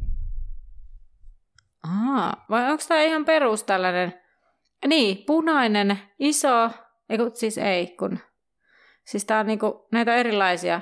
[1.83, 4.23] Aa, vai onko tämä ihan perus tällainen?
[4.87, 6.71] Niin, punainen, iso,
[7.09, 8.19] eiku, siis ei, kun...
[9.05, 10.81] Siis tää on niinku, näitä erilaisia.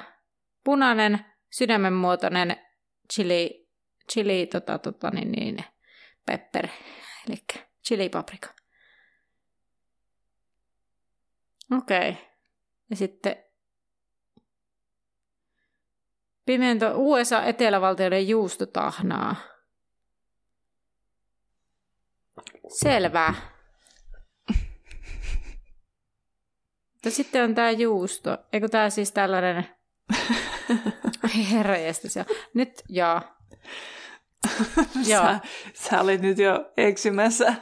[0.64, 2.56] Punainen, sydämenmuotoinen
[3.12, 3.68] chili,
[4.12, 5.64] chili tota, tota, niin, niin,
[6.26, 6.68] pepper,
[7.28, 7.44] eli
[7.88, 8.48] chili-paprika.
[11.78, 12.10] Okei.
[12.10, 12.22] Okay.
[12.90, 13.36] Ja sitten
[16.46, 19.36] pimento USA etelävaltioiden juustotahnaa.
[22.70, 23.35] Selvä.
[27.04, 28.38] Ja sitten on tämä juusto.
[28.52, 29.66] Eikö tämä siis tällainen
[31.50, 31.74] Herra.
[32.54, 33.20] Nyt, joo.
[35.11, 35.22] joo.
[35.22, 35.40] Sä,
[35.74, 37.54] sä olit nyt jo eksymässä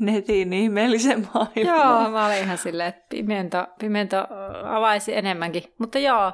[0.00, 1.76] netin ihmeellisen maailman.
[1.76, 4.16] Joo, mä olin ihan silleen, että pimento, pimento
[4.64, 5.62] avaisi enemmänkin.
[5.78, 6.32] Mutta joo,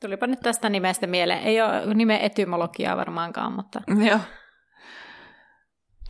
[0.00, 1.42] tulipa nyt tästä nimestä mieleen.
[1.42, 3.80] Ei ole nimen etymologiaa varmaankaan, mutta...
[4.08, 4.18] Joo.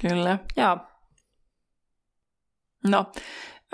[0.09, 0.39] Kyllä.
[0.57, 0.79] Joo.
[2.89, 3.07] No,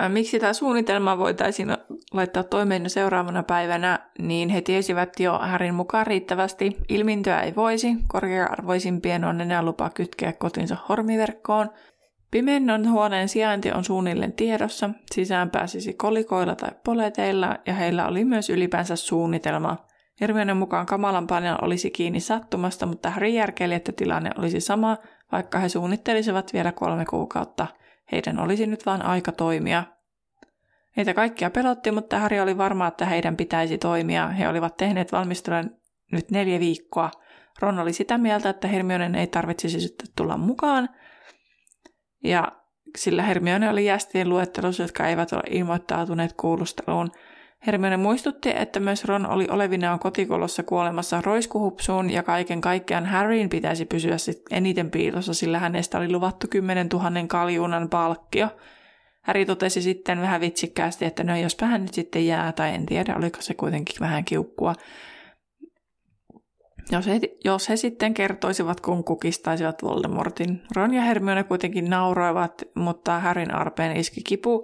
[0.07, 1.77] Miksi tämä suunnitelma voitaisiin
[2.13, 6.77] laittaa toimeen seuraavana päivänä, niin he tiesivät jo Härin mukaan riittävästi.
[6.89, 11.69] Ilmintöä ei voisi, korkea-arvoisimpien on enää lupa kytkeä kotinsa hormiverkkoon.
[12.31, 18.49] Pimennon huoneen sijainti on suunnilleen tiedossa, sisään pääsisi kolikoilla tai poleteilla ja heillä oli myös
[18.49, 19.77] ylipäänsä suunnitelma.
[20.21, 24.97] Hermione mukaan kamalan paljon olisi kiinni sattumasta, mutta Harry järkeili, että tilanne olisi sama,
[25.31, 27.67] vaikka he suunnittelisivat vielä kolme kuukautta–
[28.11, 29.83] heidän olisi nyt vain aika toimia.
[30.97, 34.27] Heitä kaikkia pelotti, mutta Harry oli varma, että heidän pitäisi toimia.
[34.27, 35.71] He olivat tehneet valmistelun
[36.11, 37.11] nyt neljä viikkoa.
[37.61, 40.89] Ron oli sitä mieltä, että Hermionen ei tarvitsisi sitten tulla mukaan.
[42.23, 42.51] Ja
[42.97, 47.11] sillä Hermione oli jästien luettelossa, jotka eivät ole ilmoittautuneet kuulusteluun.
[47.67, 53.85] Hermione muistutti, että myös Ron oli olevinaan kotikolossa kuolemassa roiskuhupsuun ja kaiken kaikkiaan Harryin pitäisi
[53.85, 58.47] pysyä sit eniten piilossa, sillä hänestä oli luvattu 10 000 kaljuunan palkkio.
[59.21, 63.15] Harry totesi sitten vähän vitsikkäästi, että no jospa hän nyt sitten jää, tai en tiedä,
[63.15, 64.73] oliko se kuitenkin vähän kiukkua.
[66.91, 70.61] Jos he, jos he sitten kertoisivat, kun kukistaisivat Voldemortin.
[70.75, 74.61] Ron ja Hermione kuitenkin nauroivat, mutta Harryn arpeen iski kipu,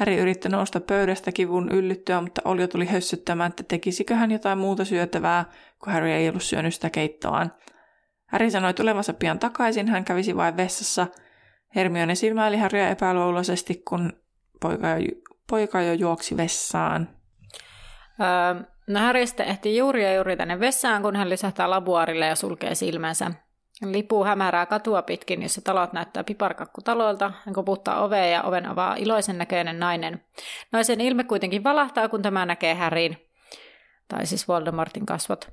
[0.00, 4.84] Häri yritti nousta pöydästä kivun yllyttyä, mutta Olio tuli hössyttämään, että tekisikö hän jotain muuta
[4.84, 5.44] syötävää,
[5.84, 7.52] kun Harry ei ollut syönyt sitä keittoaan.
[8.26, 11.06] Harry sanoi tulevansa pian takaisin, hän kävisi vain vessassa.
[11.74, 14.12] Hermione silmäili Harrya epäluuloisesti, kun
[14.60, 15.08] poika jo,
[15.50, 17.08] poika jo juoksi vessaan.
[18.20, 22.34] Öö, no Harry sitten ehti juuri ja juuri tänne vessaan, kun hän lisähtää labuarille ja
[22.34, 23.30] sulkee silmänsä.
[23.84, 27.32] Lipuu hämärää katua pitkin, jossa talot näyttää piparkakkutaloilta.
[27.46, 30.24] Hän koputtaa ovea ja oven avaa iloisen näköinen nainen.
[30.72, 33.26] Naisen ilme kuitenkin valahtaa, kun tämä näkee Häriin.
[34.08, 35.48] tai siis Voldemortin kasvot.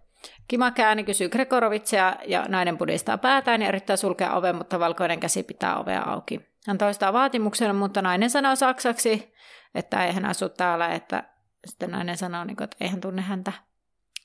[0.47, 5.79] Kimakääni kysyy Gregorovitsia ja nainen pudistaa päätään ja yrittää sulkea oven, mutta valkoinen käsi pitää
[5.79, 6.41] ovea auki.
[6.67, 9.33] Hän toistaa vaatimuksen, mutta nainen sanoo saksaksi,
[9.75, 11.23] että ei hän asu täällä, että
[11.65, 13.51] sitten nainen sanoo, niin että ei hän tunne häntä.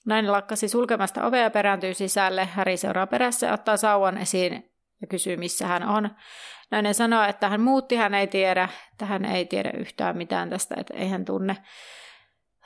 [0.07, 2.45] Nainen lakkasi sulkemasta ovea ja perääntyy sisälle.
[2.45, 6.11] Häri seuraa perässä ottaa sauvan esiin ja kysyy, missä hän on.
[6.71, 10.75] Nainen sanoo, että hän muutti, hän ei tiedä, että hän ei tiedä yhtään mitään tästä,
[10.79, 11.57] että ei hän tunne.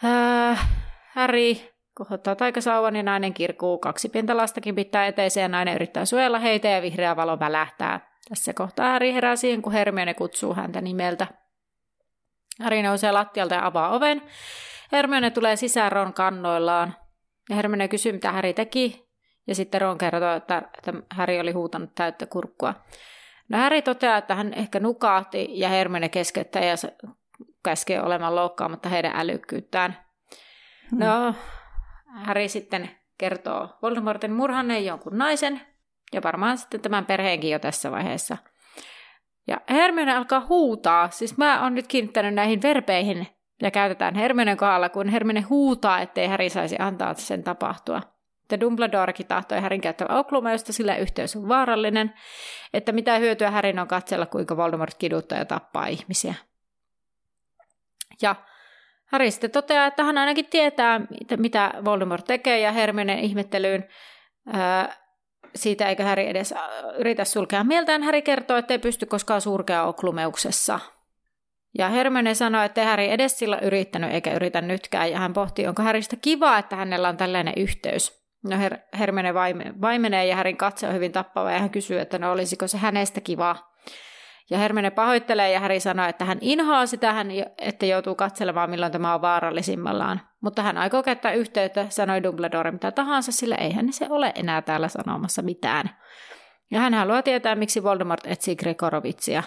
[0.04, 0.68] Äh,
[1.14, 3.78] Häri kohottaa taikasauvan ja nainen kirkuu.
[3.78, 8.10] Kaksi pientä lastakin pitää eteiseen ja nainen yrittää suojella heitä ja vihreä valo välähtää.
[8.28, 11.26] Tässä kohtaa Häri herää siihen, kun Hermione kutsuu häntä nimeltä.
[12.62, 14.22] Häri nousee lattialta ja avaa oven.
[14.92, 16.94] Hermione tulee sisään Ron kannoillaan.
[17.50, 19.06] Ja Hermione kysyy, mitä Häri teki.
[19.46, 22.74] Ja sitten Ron kertoo, että, että Häri oli huutanut täyttä kurkkua.
[23.48, 26.74] No Häri toteaa, että hän ehkä nukahti ja Hermione keskeyttää ja
[27.64, 29.98] käskee olemaan loukkaamatta heidän älykkyyttään.
[30.90, 31.04] Hmm.
[31.04, 31.34] No,
[32.24, 35.60] Häri sitten kertoo Voldemortin murhanneen jonkun naisen,
[36.12, 38.36] ja varmaan sitten tämän perheenkin jo tässä vaiheessa.
[39.46, 43.26] Ja Hermione alkaa huutaa, siis mä oon nyt kiinnittänyt näihin verbeihin,
[43.62, 48.02] ja käytetään Hermionen kohdalla, kun Hermione huutaa, ettei Häri saisi antaa sen tapahtua.
[48.42, 52.14] Että Dumbledorekin tahtoi Härin käyttävä Okluma, josta sillä yhteys on vaarallinen,
[52.74, 56.34] että mitä hyötyä Härin on katsella, kuinka Voldemort kiduttaa ja tappaa ihmisiä.
[58.22, 58.34] Ja
[59.06, 61.00] Harry sitten toteaa, että hän ainakin tietää,
[61.36, 63.88] mitä Voldemort tekee, ja Hermione ihmettelyyn
[64.52, 64.96] ää,
[65.54, 66.54] siitä, eikö Harry edes
[66.98, 68.02] yritä sulkea mieltään.
[68.02, 70.80] Harry kertoo, että ei pysty koskaan surkea oklumeuksessa.
[71.78, 75.82] Ja Hermione sanoo, että Harry edes sillä yrittänyt eikä yritä nytkään, ja hän pohtii, onko
[75.82, 78.26] Harrystä kiva, että hänellä on tällainen yhteys.
[78.44, 79.34] No Her- Hermione
[79.80, 83.20] vaimenee ja Härin katse on hyvin tappava ja hän kysyy, että no olisiko se hänestä
[83.20, 83.76] kivaa.
[84.50, 87.14] Ja Hermione pahoittelee ja Häri sanoo, että hän inhoaa sitä,
[87.58, 90.20] että joutuu katselemaan milloin tämä on vaarallisimmallaan.
[90.40, 94.88] Mutta hän aikoo käyttää yhteyttä, sanoi Dumbledore mitä tahansa, sillä eihän se ole enää täällä
[94.88, 95.90] sanomassa mitään.
[96.70, 99.42] Ja hän haluaa tietää, miksi Voldemort etsii Gregorovitsia.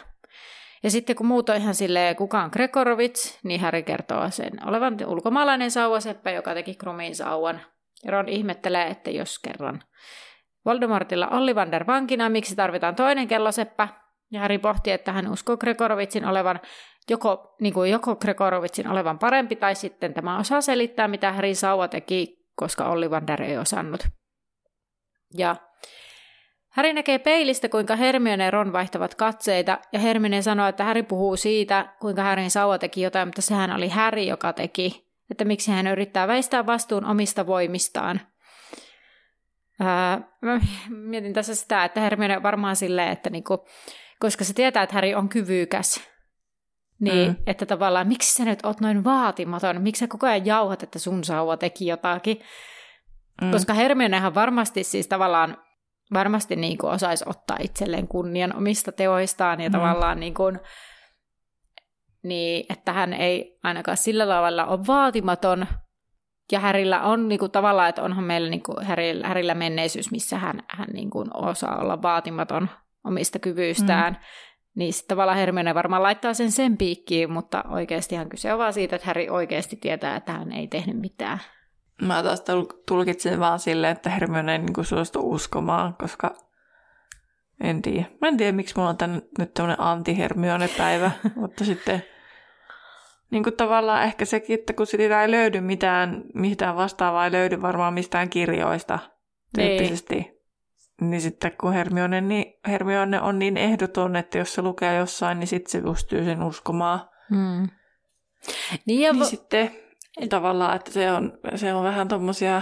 [0.83, 4.97] Ja sitten kun muut on ihan silleen, kuka on Gregorovits, niin Harry kertoo sen olevan
[5.07, 7.61] ulkomaalainen sauvaseppä, joka teki Krumin sauvan.
[8.07, 9.83] Ron ihmettelee, että jos kerran
[10.65, 13.87] Voldemortilla Ollivander vankina, miksi tarvitaan toinen kelloseppä,
[14.31, 16.59] ja Harry pohti, että hän uskoo Gregorovitsin olevan
[17.09, 21.87] joko, niin kuin joko Gregorovitsin olevan parempi tai sitten tämä osaa selittää, mitä Harry Sauva
[21.87, 24.07] teki, koska Ollivander ei osannut.
[25.37, 25.55] Ja
[26.69, 31.35] Harry näkee peilistä, kuinka Hermione ja Ron vaihtavat katseita, ja Hermione sanoo, että Harry puhuu
[31.35, 35.87] siitä, kuinka Harryn Sauva teki jotain, mutta sehän oli Harry, joka teki, että miksi hän
[35.87, 38.21] yrittää väistää vastuun omista voimistaan.
[39.79, 43.65] Ää, mä mietin tässä sitä, että Hermione varmaan silleen, että niinku,
[44.19, 46.09] koska se tietää, että Harry on kyvykäs.
[46.99, 47.35] Niin, mm.
[47.47, 49.81] että tavallaan, miksi sä nyt oot noin vaatimaton?
[49.81, 52.39] Miksi sä koko ajan jauhat, että sun sauva teki jotakin?
[53.41, 53.51] Mm.
[53.51, 55.57] Koska Hermionehan varmasti siis tavallaan,
[56.13, 59.73] varmasti niin kuin osaisi ottaa itselleen kunnian omista teoistaan ja mm.
[59.73, 60.59] tavallaan niin kuin,
[62.23, 65.67] niin, että hän ei ainakaan sillä tavalla ole vaatimaton,
[66.51, 70.37] ja Härillä on niin kuin, tavallaan, että onhan meillä niin kuin, Härillä, Härillä menneisyys, missä
[70.37, 72.69] hän, hän niin kuin, osaa olla vaatimaton
[73.03, 74.19] omista kyvyistään, mm.
[74.75, 78.95] niin sitten tavallaan Hermione varmaan laittaa sen sen piikkiin, mutta oikeastihan kyse on vaan siitä,
[78.95, 81.39] että Harry oikeasti tietää, että hän ei tehnyt mitään.
[82.01, 82.43] Mä taas
[82.85, 86.35] tulkitsin vaan silleen, että Hermione ei niin suostu uskomaan, koska
[87.63, 88.05] en tiedä.
[88.21, 92.03] Mä en tiedä, miksi mulla on tän, nyt tämmöinen anti-Hermione-päivä, mutta sitten
[93.31, 97.61] niin kuin tavallaan ehkä sekin, että kun sitä ei löydy mitään, mitään vastaavaa, ei löydy
[97.61, 98.99] varmaan mistään kirjoista
[99.55, 100.15] tyyppisesti.
[100.15, 100.39] Niin
[101.01, 105.47] niin sitten kun Hermione, niin, Hermione on niin ehdoton, että jos se lukee jossain, niin
[105.47, 106.99] sitten se pystyy sen uskomaan.
[107.29, 107.69] Hmm.
[108.85, 109.71] Niin, ja niin vo- sitten
[110.27, 112.61] tavallaan, että se on, se on vähän tuommoisia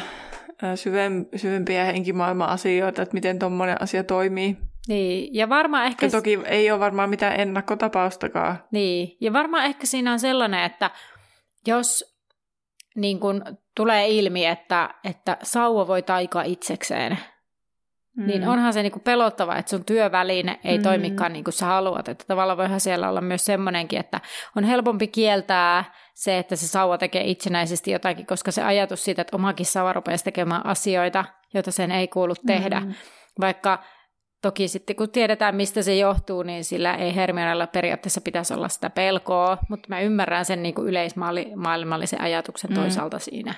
[1.36, 4.58] syvempiä henkimaailman asioita, että miten tuommoinen asia toimii.
[4.88, 6.06] Niin, ja varmaan ehkä...
[6.06, 8.64] Ja toki ei ole varmaan mitään ennakkotapaustakaan.
[8.72, 10.92] Niin, ja varmaan ehkä siinä on sellainen, että
[11.68, 12.18] jos
[12.96, 13.44] niin kun
[13.76, 17.18] tulee ilmi, että, että sauva voi taikaa itsekseen,
[18.18, 18.28] Mm.
[18.28, 20.84] Niin onhan se niinku pelottava, että sun työväline ei mm.
[20.84, 22.08] toimikaan niin kuin sä haluat.
[22.08, 24.22] Että tavallaan voihan siellä olla myös semmoinenkin, että
[24.56, 29.36] on helpompi kieltää se, että se sauva tekee itsenäisesti jotakin, koska se ajatus siitä, että
[29.36, 32.80] omakin sauva rupeaisi tekemään asioita, joita sen ei kuulu tehdä.
[32.80, 32.94] Mm.
[33.40, 33.84] Vaikka
[34.42, 38.90] toki sitten kun tiedetään, mistä se johtuu, niin sillä ei Hermionella periaatteessa pitäisi olla sitä
[38.90, 42.76] pelkoa, mutta mä ymmärrän sen niin kuin yleismaailmallisen ajatuksen mm.
[42.76, 43.54] toisaalta siinä.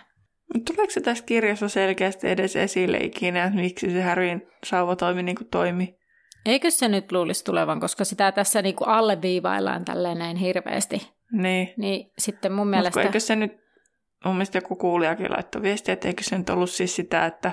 [0.68, 5.36] Tuleeko se tässä kirjassa selkeästi edes esille ikinä, että miksi se Harryn sauva toimi niin
[5.36, 6.00] kuin toimi?
[6.46, 11.12] Eikö se nyt luulisi tulevan, koska sitä tässä niin kuin alleviivaillaan tälleen näin hirveästi.
[11.32, 11.74] Niin.
[11.78, 13.00] Niin sitten mun mielestä...
[13.00, 13.52] Mutta eikö se nyt
[14.26, 17.52] mun mielestä joku kuulijakin laittoi viestiä, että eikö se nyt ollut siis sitä, että,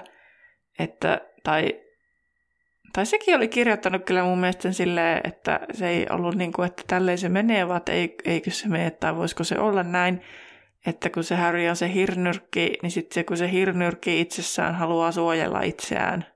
[0.78, 1.80] että tai,
[2.92, 6.82] tai sekin oli kirjoittanut kyllä mun mielestä silleen, että se ei ollut niin kuin, että
[6.86, 10.22] tälleen se menee, vaan että ei, eikö se mene, tai voisiko se olla näin,
[10.86, 15.12] että kun se Harry on se hirnyrkki, niin sitten se, kun se hirnyrkki itsessään haluaa
[15.12, 16.26] suojella itseään,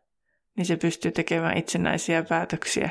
[0.57, 2.91] niin se pystyy tekemään itsenäisiä päätöksiä.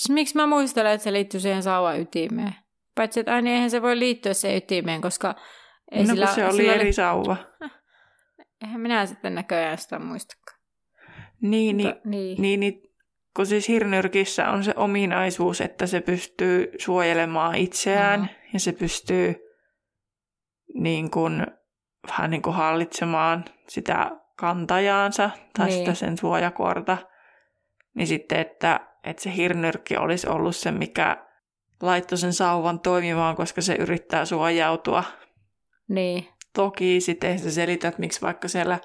[0.00, 2.54] Siis miksi mä muistelen, että se liittyy siihen sauvan ytimeen?
[2.94, 5.34] Paitsi, että aina eihän se voi liittyä se ytimeen, koska
[5.90, 7.36] ei no, sillä, kun se oli sillä eri sauva.
[8.64, 10.60] Eihän minä sitten näköjään sitä muistakaan.
[11.40, 12.42] Niin, niin, Mutta, niin.
[12.42, 12.82] niin, niin,
[13.36, 18.28] kun siis hirnyrkissä on se ominaisuus, että se pystyy suojelemaan itseään Mm.
[18.52, 19.45] ja se pystyy
[20.74, 21.46] niin kuin,
[22.08, 25.78] vähän niin kuin hallitsemaan sitä kantajaansa tai Niin.
[25.78, 26.98] sitä sen suojakorta.
[27.94, 31.26] Niin sitten, että, että se hirnyrkki olisi ollut se, mikä
[31.82, 35.04] laittoi sen sauvan toimimaan, koska se yrittää suojautua.
[35.88, 36.28] Niin.
[36.54, 38.78] Toki sitten se selitä, että miksi vaikka siellä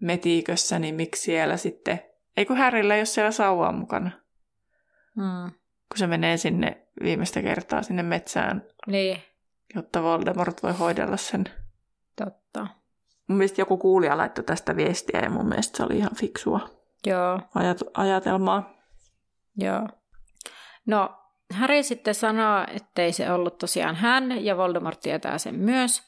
[0.00, 2.00] metiikössä, niin miksi siellä sitten...
[2.36, 4.10] Ei kun Härillä ei ole siellä sauvaa mukana,
[5.16, 5.50] Mm.
[5.88, 9.22] kun se menee sinne viimeistä kertaa sinne metsään, Niin,
[9.74, 11.44] jotta Voldemort voi hoidella sen.
[12.16, 12.66] totta.
[13.28, 16.60] Mun mielestä joku kuulija laittoi tästä viestiä ja mun mielestä se oli ihan fiksua
[17.06, 18.70] Joo, ajat- ajatelmaa.
[19.56, 19.88] joo.
[20.86, 21.10] No,
[21.54, 26.02] Harry sitten sanoo, ettei se ollut tosiaan hän, ja Voldemort tietää sen myös.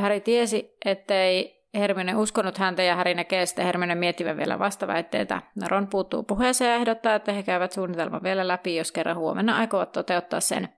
[0.00, 5.42] Harry tiesi, ettei Hermione uskonut häntä, ja Harry näkee sitten Hermione miettivän vielä vastaväitteitä.
[5.66, 9.92] Ron puuttuu puheeseen ja ehdottaa, että he käyvät suunnitelman vielä läpi, jos kerran huomenna aikovat
[9.92, 10.68] toteuttaa sen.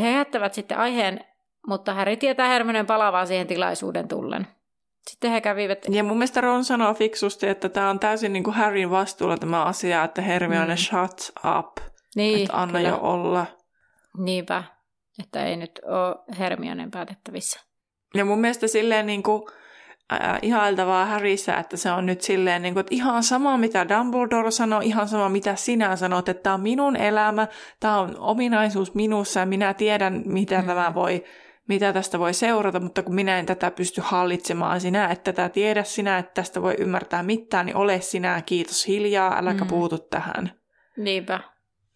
[0.00, 1.20] He jättävät sitten aiheen,
[1.66, 4.46] mutta Harry tietää Hermioneen palaavaa siihen tilaisuuden tullen.
[5.10, 5.78] Sitten he kävivät...
[5.88, 9.64] Ja mun mielestä Ron sanoo fiksusti, että tämä on täysin niin kuin Harryn vastuulla tämä
[9.64, 10.78] asia, että Hermione mm.
[10.78, 11.76] shut up.
[12.16, 12.88] Niin, että anna kyllä.
[12.88, 13.46] jo olla.
[14.18, 14.64] Niinpä,
[15.22, 17.60] että ei nyt ole Hermionen päätettävissä.
[18.14, 19.42] Ja mun mielestä silleen niin kuin,
[20.42, 24.80] ihailtavaa Harryssä, että se on nyt silleen, niin kuin, että ihan sama mitä Dumbledore sanoo,
[24.80, 27.46] ihan sama mitä sinä sanot, että tämä on minun elämä,
[27.80, 30.66] tämä on ominaisuus minussa ja minä tiedän, mitä Mm.
[30.66, 31.24] tämä voi,
[31.68, 35.82] mitä tästä voi seurata, mutta kun minä en tätä pysty hallitsemaan, sinä et tätä tiedä,
[35.84, 39.68] sinä et tästä voi ymmärtää mitään, niin ole sinä, kiitos hiljaa, äläkä Mm.
[39.68, 40.52] puutu tähän.
[40.96, 41.40] Niinpä.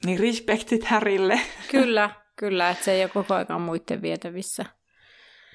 [0.05, 1.41] Niin respektit Harrylle.
[1.71, 4.65] Kyllä, kyllä, että se ei ole koko ajan muiden vietävissä.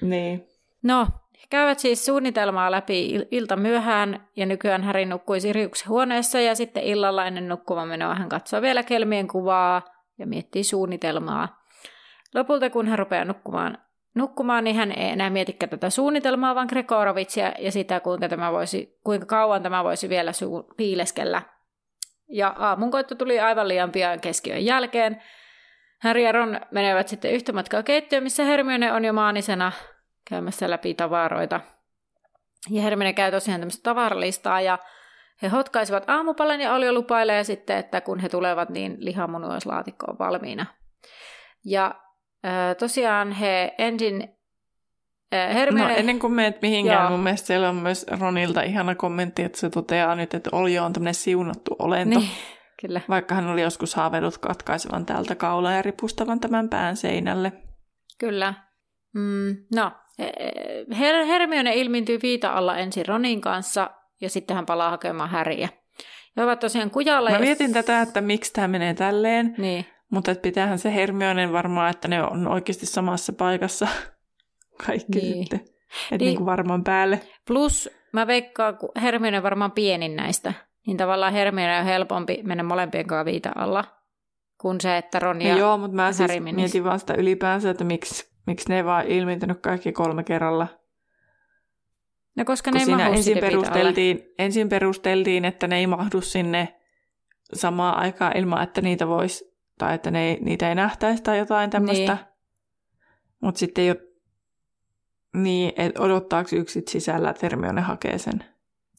[0.02, 0.46] niin.
[0.82, 1.06] No,
[1.52, 6.82] käyvät siis suunnitelmaa läpi il- ilta myöhään, ja nykyään Häri nukkui Siriuksen huoneessa, ja sitten
[6.82, 9.82] illalla ennen nukkumaan menoa hän katsoo vielä kelmien kuvaa
[10.18, 11.62] ja miettii suunnitelmaa.
[12.34, 13.78] Lopulta kun hän rupeaa nukkumaan,
[14.14, 18.98] nukkumaan, niin hän ei enää mietikään tätä suunnitelmaa, vaan Gregorovitsia ja sitä, kuinka, tämä voisi,
[19.04, 21.42] kuinka kauan tämä voisi vielä su- piileskellä.
[22.28, 25.22] Ja aamunkoitto tuli aivan liian pian keskiön jälkeen.
[26.02, 29.72] Harry ja Ron menevät sitten yhtä matkaa keittiöön, missä Hermione on jo maanisena
[30.30, 31.60] käymässä läpi tavaroita.
[32.70, 34.78] Ja Hermione käy tosiaan tämmöistä tavaralistaa ja
[35.42, 40.66] he hotkaisivat aamupalan ja Olio lupailee sitten, että kun he tulevat, niin lihamunuaislaatikko on valmiina.
[41.64, 41.94] Ja
[42.46, 44.36] äh, tosiaan he ensin
[45.32, 45.92] Hermione...
[45.92, 47.10] No ennen kuin menet mihinkään, Joo.
[47.10, 50.92] Mun mielestä siellä on myös Ronilta ihana kommentti, että se toteaa nyt, että Oljo on
[50.92, 52.18] tämmöinen siunattu olento.
[52.18, 52.30] Niin,
[52.80, 53.00] kyllä.
[53.08, 57.52] Vaikka hän oli joskus haaveillut katkaisevan täältä kaulaa ja ripustavan tämän pään seinälle.
[58.18, 58.54] Kyllä.
[59.14, 59.92] Mm, no,
[60.94, 63.90] Her- Hermione ilmiintyy viita alla ensin Ronin kanssa
[64.20, 65.68] ja sitten hän palaa hakemaan Häriä.
[66.36, 67.30] He ovat tosiaan kujalla.
[67.30, 71.90] Mä mietin tätä, että miksi tämä menee tälleen, Niin, mutta että pitäähän se Hermionen varmaan,
[71.90, 73.88] että ne on oikeasti samassa paikassa
[74.86, 75.34] kaikki Niin.
[75.38, 75.60] sitten.
[75.60, 76.34] Että Niin.
[76.36, 76.46] niin.
[76.46, 77.20] varmaan päälle.
[77.46, 80.52] plus mä veikkaan, kun Hermione on varmaan pienin näistä,
[80.86, 83.84] niin tavallaan Hermione on helpompi mennä molempien kanssa viita alla,
[84.60, 85.56] kuin se, että Ron No ja...
[85.56, 89.60] joo, mutta mä siis mietin vaan sitä ylipäänsä, että miksi, miksi ne ei vaan ilmiintynyt
[89.60, 90.68] kaikki kolme kerralla.
[92.36, 96.80] No koska Kun ne ei siinä ensin perusteltiin, ensin perusteltiin, että ne ei mahdu sinne
[97.52, 102.14] samaan aikaan ilman, että niitä voisi, tai että ne niitä ei nähtäisi tai jotain tämmöistä.
[102.14, 102.26] Niin.
[103.40, 104.08] Mutta sitten ole,
[105.42, 108.44] niin, että odottaako yksi sit sisällä, että Hermione hakee sen.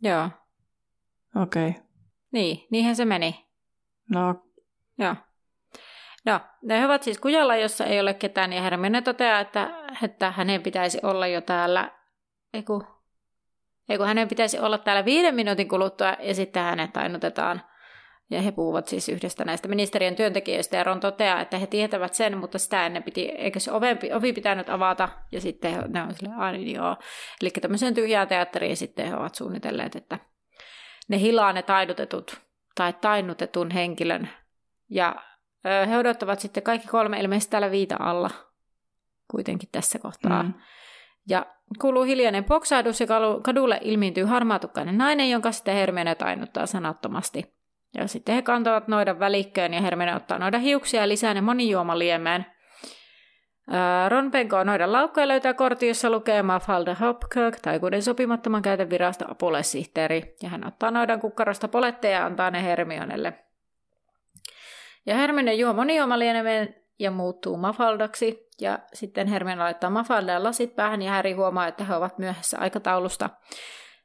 [0.01, 0.29] Joo,
[1.41, 1.69] Okei.
[1.69, 1.81] Okay.
[2.31, 3.45] niin, niinhän se meni.
[4.09, 4.43] No,
[4.97, 5.15] Joo.
[6.25, 9.69] No, ne ovat siis kujalla, jossa ei ole ketään, ja Hermione toteaa, että,
[10.03, 11.91] että hänen pitäisi olla jo täällä,
[12.53, 12.83] eiku,
[13.89, 17.61] eiku hänen pitäisi olla täällä viiden minuutin kuluttua, ja sitten hänet tainnutetaan.
[18.29, 22.37] Ja he puhuvat siis yhdestä näistä ministeriön työntekijöistä, ja Ron toteaa, että he tietävät sen,
[22.37, 26.13] mutta sitä ennen piti, eikö se oven, ovi pitänyt avata, ja sitten he, ne on
[26.13, 26.95] silleen, ai niin joo.
[27.41, 30.19] Eli tämmöiseen tyhjään teatteriin sitten he ovat suunnitelleet, että
[31.07, 32.41] ne hilaa ne taidutetut,
[32.75, 34.29] tai tainnutetun henkilön,
[34.89, 35.15] ja
[35.89, 38.29] He odottavat sitten kaikki kolme ilmeisesti täällä viita alla
[39.31, 40.43] kuitenkin tässä kohtaa.
[40.43, 40.53] mm.
[41.29, 41.45] Ja
[41.81, 43.07] kuuluu hiljainen poksahdus ja
[43.43, 47.53] kadulle ilmiintyy harmaatukkainen nainen, jonka sitten Hermione tainuttaa sanattomasti.
[47.97, 52.45] Ja sitten he kantavat noidan välikköön ja Hermione ottaa noidan hiuksia ja lisää ne monijuomaliemeen.
[54.09, 60.35] Ron penkoo noidan laukkoja löytää kortti, jossa lukee Mafalda Hopkirk, taikuuden sopimattoman käytön virasta apulaissihteeri,
[60.41, 63.42] ja hän ottaa noidan kukkarosta poletteja ja antaa ne Hermionelle.
[65.05, 71.11] Ja Hermione juo monijuomaliemeen ja muuttuu Mafaldaksi, ja sitten Hermione laittaa Mafaldan lasit päähän, ja
[71.11, 73.29] Harry huomaa, että he ovat myöhässä aikataulusta.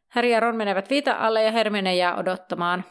[0.09, 2.84] Harry ja Ron menevät viita alle, ja Hermione jää odottamaan.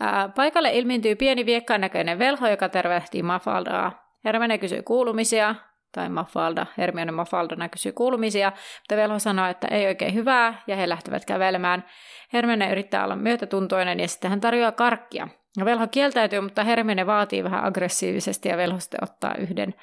[0.00, 4.12] Ää, paikalle ilmiintyy pieni viekkaan näköinen velho, joka tervehtii Mafaldaa.
[4.24, 5.54] Hermione kysyy kuulumisia,
[5.92, 10.88] tai Mafalda, Hermione Mafalda kysyy kuulumisia, mutta velho sanoo, että ei oikein hyvää, ja he
[10.88, 11.84] lähtevät kävelemään.
[12.32, 15.28] Hermione yrittää olla myötätuntoinen, ja sitten hän tarjoaa karkkia.
[15.58, 19.74] Ja velho kieltäytyy, mutta Hermione vaatii vähän aggressiivisesti, ja velho sitten ottaa yhden.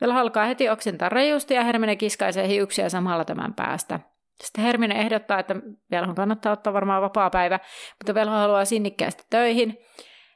[0.00, 4.00] Velho alkaa heti oksentaa rajusti, ja Hermione kiskaisee hiuksia samalla tämän päästä.
[4.44, 5.56] Sitten Hermione ehdottaa, että
[5.90, 7.60] velhon kannattaa ottaa varmaan vapaa päivä,
[7.98, 9.78] mutta velho haluaa sinnikkäästi töihin.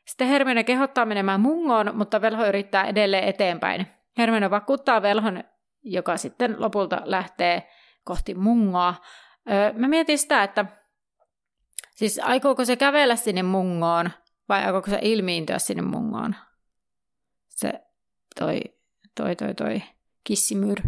[0.05, 3.87] Sitten Hermione kehottaa menemään mungoon, mutta velho yrittää edelleen eteenpäin.
[4.19, 5.45] Hermione vakuuttaa velhon,
[5.83, 7.69] joka sitten lopulta lähtee
[8.05, 8.95] kohti mungoa.
[9.51, 10.65] Öö, mä mietin sitä, että
[11.91, 14.11] siis aikooko se kävellä sinne mungoon
[14.51, 16.37] vai aikooko se ilmiintyä sinne mungoon?
[17.49, 17.73] Se
[18.39, 18.61] toi,
[19.17, 19.83] toi, toi, toi
[20.25, 20.81] kissimyr.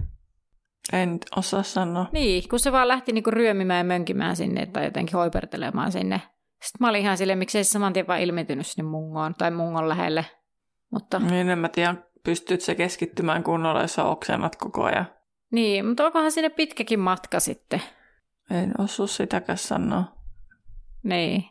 [0.92, 2.06] En osaa sanoa.
[2.12, 6.20] Niin, kun se vaan lähti niinku ryömimään ja mönkimään sinne tai jotenkin hoipertelemaan sinne.
[6.62, 9.88] Sitten mä olin ihan silleen, miksei se saman tien vaan ilmiintynyt sinne mungoon tai mungon
[9.88, 10.26] lähelle.
[10.90, 11.18] Mutta...
[11.18, 11.94] Niin, en mä tiedä,
[12.24, 15.06] pystyt se keskittymään kunnolla, jos oksennat koko ajan.
[15.52, 17.82] Niin, mutta onkohan sinne pitkäkin matka sitten?
[18.50, 20.04] En osu sitäkään sanoa.
[21.02, 21.44] Niin.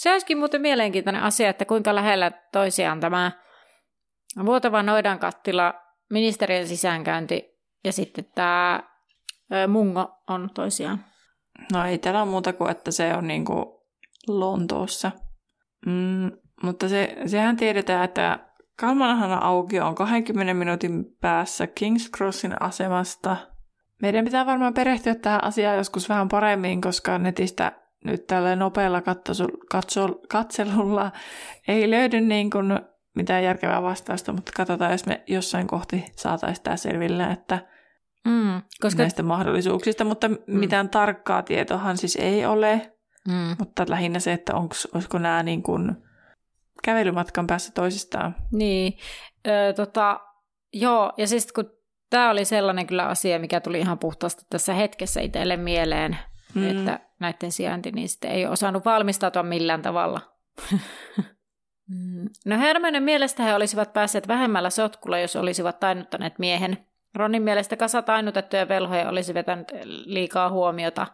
[0.00, 3.32] Se olisikin muuten mielenkiintoinen asia, että kuinka lähellä toisiaan tämä
[4.46, 5.74] vuotava noidan kattila,
[6.10, 8.82] ministeriön sisäänkäynti ja sitten tämä
[9.68, 11.04] mungo on toisiaan.
[11.72, 13.64] No ei täällä muuta kuin, että se on niin kuin
[14.28, 15.10] Lontoossa.
[15.86, 16.30] Mm,
[16.62, 18.38] mutta se, sehän tiedetään, että
[18.76, 23.36] Kalmanahan auki on 20 minuutin päässä King's Crossin asemasta.
[24.02, 29.02] Meidän pitää varmaan perehtyä tähän asiaan joskus vähän paremmin, koska netistä nyt tällä nopealla
[30.28, 31.12] katselulla
[31.68, 32.80] ei löydy niin kuin
[33.16, 37.58] mitään järkevää vastausta, mutta katsotaan, jos me jossain kohti saataisiin tämä selville, että
[38.24, 39.02] mm, koska...
[39.02, 40.36] näistä mahdollisuuksista, mutta mm.
[40.46, 42.92] mitään tarkkaa tietoahan siis ei ole,
[43.28, 43.56] mm.
[43.58, 45.96] mutta lähinnä se, että onks, olisiko nämä niin kuin
[46.84, 48.36] kävelymatkan päässä toisistaan.
[48.52, 48.98] Niin,
[49.48, 50.20] ö, tota,
[50.72, 51.70] joo, ja siis kun
[52.10, 56.18] tämä oli sellainen kyllä asia, mikä tuli ihan puhtaasti tässä hetkessä itselle mieleen,
[56.54, 56.70] mm.
[56.70, 60.20] että näiden sijainti, niin sitten ei ole osannut valmistautua millään tavalla.
[61.90, 62.28] Mm.
[62.46, 66.86] no Hermione mielestä he olisivat päässeet vähemmällä sotkulla, jos olisivat tainuttaneet miehen.
[67.14, 71.06] Ronin mielestä kasa tainutettuja velhoja olisi vetänyt liikaa huomiota,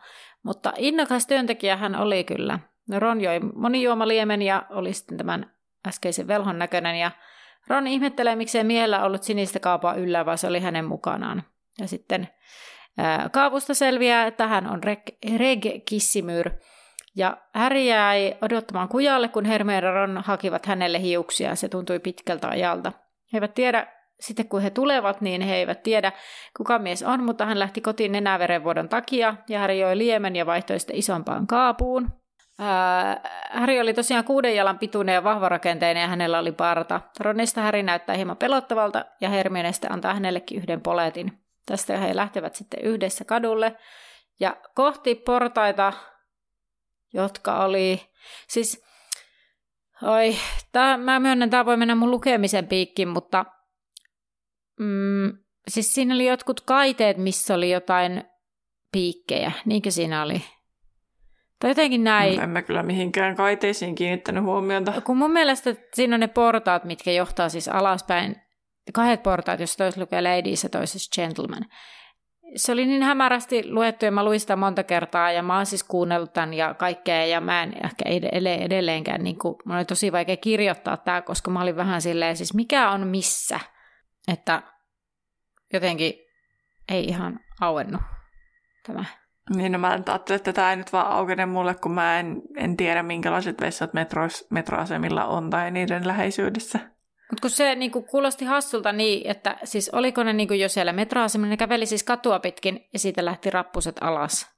[0.43, 2.59] mutta innokas työntekijä hän oli kyllä.
[2.99, 5.51] Ron joi monijuomaliemen ja oli sitten tämän
[5.89, 7.11] äskeisen velhon näköinen, ja
[7.69, 11.43] Ron ihmettelee, miksei miehellä ollut sinistä kaapaa yllä, vaan se oli hänen mukanaan.
[11.79, 12.29] Ja sitten
[13.33, 14.81] kaavusta selviää, että hän on
[15.37, 16.51] Reg, Kissimyr,
[17.17, 21.55] ja Harry jäi odottamaan kujalle, kun Hermione Ron hakivat hänelle hiuksia.
[21.55, 22.93] Se tuntui pitkältä ajalta.
[23.33, 23.87] He eivät tiedä,
[24.21, 26.13] sitten kun he tulevat, niin he eivät tiedä,
[26.57, 30.79] kuka mies on, mutta hän lähti kotiin nenäverenvuodon takia, ja Harry joi liemen ja vaihtoi
[30.79, 32.09] sitten isompaan kaapuun.
[33.51, 37.01] Häri oli tosiaan kuuden jalan pituinen ja vahvarakenteinen ja hänellä oli parta.
[37.21, 41.46] Ronista Häri näyttää hieman pelottavalta ja Hermionestä antaa hänellekin yhden poletin.
[41.67, 43.77] Tästä he lähtevät sitten yhdessä kadulle
[44.41, 45.93] ja kohti portaita,
[47.13, 48.01] jotka oli...
[48.49, 48.85] Siis,
[50.03, 50.37] oi,
[50.73, 53.45] tää, mä myönnän, tämä voi mennä mun lukemisen piikkiin, mutta
[54.81, 55.39] mm,
[55.69, 58.25] siis siinä oli jotkut kaiteet, missä oli jotain
[58.93, 60.43] piikkejä, niinkö siinä oli?
[61.61, 62.37] Tai jotenkin näin.
[62.37, 65.01] No, en mä kyllä mihinkään kaiteisiin kiinnittänyt huomiota.
[65.01, 68.37] Kun mun mielestä siinä on ne portaat, mitkä johtaa siis alaspäin.
[68.93, 71.65] Kahdet portaat, jos toisessa lukee ladies ja toisessa gentleman.
[72.57, 75.85] Se oli niin hämärästi luettu ja mä luin sitä monta kertaa ja mä oon siis
[75.85, 78.05] kuunnellut tämän ja kaikkea ja mä en ehkä
[78.61, 82.55] edelleenkään, niin kuin, mun oli tosi vaikea kirjoittaa tämä, koska mä olin vähän silleen, siis
[82.55, 83.61] mikä on missä,
[84.29, 84.63] että
[85.73, 86.15] jotenkin
[86.89, 88.01] ei ihan auennut
[88.87, 89.05] tämä.
[89.57, 92.77] Niin, no mä ajattelin, että tämä ei nyt vaan aukene mulle, kun mä en, en
[92.77, 96.96] tiedä, minkälaiset vessat metros, metroasemilla on tai niiden läheisyydessä.
[97.31, 101.51] Mutta kun se niinku, kuulosti hassulta niin, että siis oliko ne niinku, jo siellä metroasemilla,
[101.51, 104.57] ne käveli siis katua pitkin ja siitä lähti rappuset alas.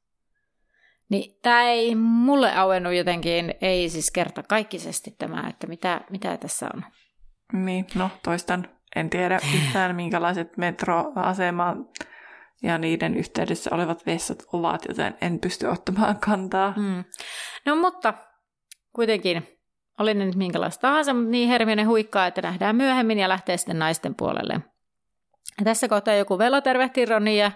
[1.08, 6.68] Niin tämä ei mulle auennut jotenkin, ei siis kerta kaikkisesti tämä, että mitä, mitä tässä
[6.74, 6.84] on.
[7.52, 8.68] Niin, no toistan.
[8.96, 11.78] En tiedä yhtään, minkälaiset metroasemat
[12.62, 16.74] ja niiden yhteydessä olevat vessat ovat, joten en pysty ottamaan kantaa.
[16.76, 17.04] Mm.
[17.66, 18.14] No mutta
[18.92, 19.57] kuitenkin,
[19.98, 23.78] oli ne nyt minkälaista tahansa, mutta niin Hermione huikkaa, että nähdään myöhemmin ja lähtee sitten
[23.78, 24.60] naisten puolelle.
[25.58, 27.52] Ja tässä kohtaa joku velo tervehtii Ronia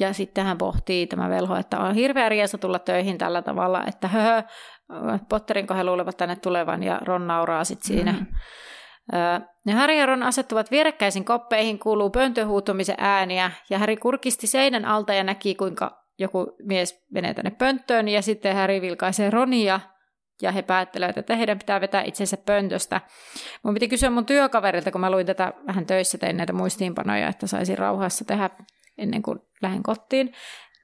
[0.00, 4.08] ja sitten hän pohtii tämä velho, että on hirveä riesa tulla töihin tällä tavalla, että
[4.08, 4.42] höhö,
[5.28, 8.12] Potterin he luulevat tänne tulevan ja Ron nauraa sitten siinä.
[8.12, 8.26] Mm.
[9.66, 15.14] Ja Harry ja Ron asettuvat vierekkäisiin koppeihin, kuuluu pöntöhuutumisen ääniä ja Harry kurkisti seinän alta
[15.14, 19.80] ja näki, kuinka joku mies menee tänne pönttöön ja sitten Harry vilkaisee Ronia
[20.42, 23.00] ja he päättelevät, että heidän pitää vetää itsensä pöntöstä.
[23.62, 27.46] Mun piti kysyä mun työkaverilta, kun mä luin tätä vähän töissä, tein näitä muistiinpanoja, että
[27.46, 28.50] saisin rauhassa tehdä
[28.98, 30.32] ennen kuin lähden kotiin.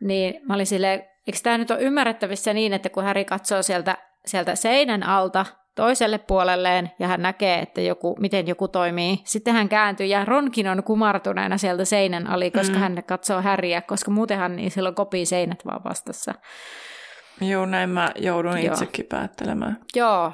[0.00, 3.96] Niin mä olin silleen, eikö tämä nyt ole ymmärrettävissä niin, että kun Häri katsoo sieltä,
[4.26, 9.18] sieltä seinän alta toiselle puolelleen ja hän näkee, että joku, miten joku toimii.
[9.24, 12.80] Sitten hän kääntyy ja Ronkin on kumartuneena sieltä seinän ali, koska mm.
[12.80, 16.34] hän katsoo Häriä, koska muutenhan niin silloin kopii seinät vaan vastassa.
[17.40, 18.72] Joo, näin mä joudun Joo.
[18.72, 19.84] itsekin päättelemään.
[19.94, 20.32] Joo.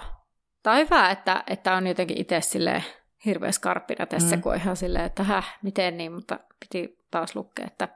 [0.63, 2.85] Tämä on hyvä, että, että on jotenkin itse sille
[3.25, 4.43] hirveä skarppina tässä, mm.
[4.43, 7.89] kun ihan silleen, että häh, miten niin, mutta piti taas lukea, että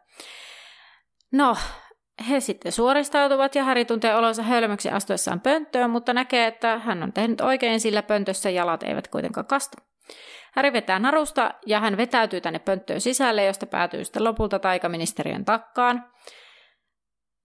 [1.32, 1.56] no,
[2.28, 7.12] he sitten suoristautuvat ja Häri tuntee olonsa hölmöksi astuessaan pönttöön, mutta näkee, että hän on
[7.12, 9.76] tehnyt oikein, sillä pöntössä jalat eivät kuitenkaan kastu.
[10.52, 16.04] Häri vetää narusta ja hän vetäytyy tänne pönttöön sisälle, josta päätyy sitten lopulta taikaministeriön takkaan.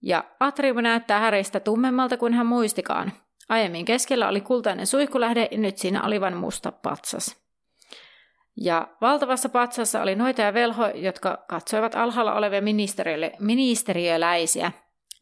[0.02, 3.12] Ja Atrium näyttää Häristä tummemmalta kuin hän muistikaan.
[3.48, 7.46] Aiemmin keskellä oli kultainen suihkulähde ja nyt siinä oli vain musta patsas.
[8.56, 12.62] Ja valtavassa patsassa oli noita ja velho, jotka katsoivat alhaalla olevia
[13.38, 14.72] ministeriöläisiä.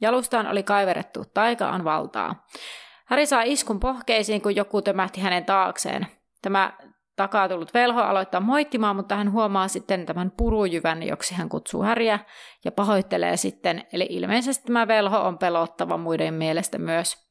[0.01, 2.47] Jalustaan oli kaiverettu taikaan valtaa.
[3.07, 6.07] Häri saa iskun pohkeisiin, kun joku tömähti hänen taakseen.
[6.43, 6.73] Tämä
[7.17, 12.19] takaa tullut velho aloittaa moittimaan, mutta hän huomaa sitten tämän purujyvän, joksi hän kutsuu Häriä,
[12.65, 17.25] ja pahoittelee sitten, eli ilmeisesti tämä velho on pelottava muiden mielestä myös.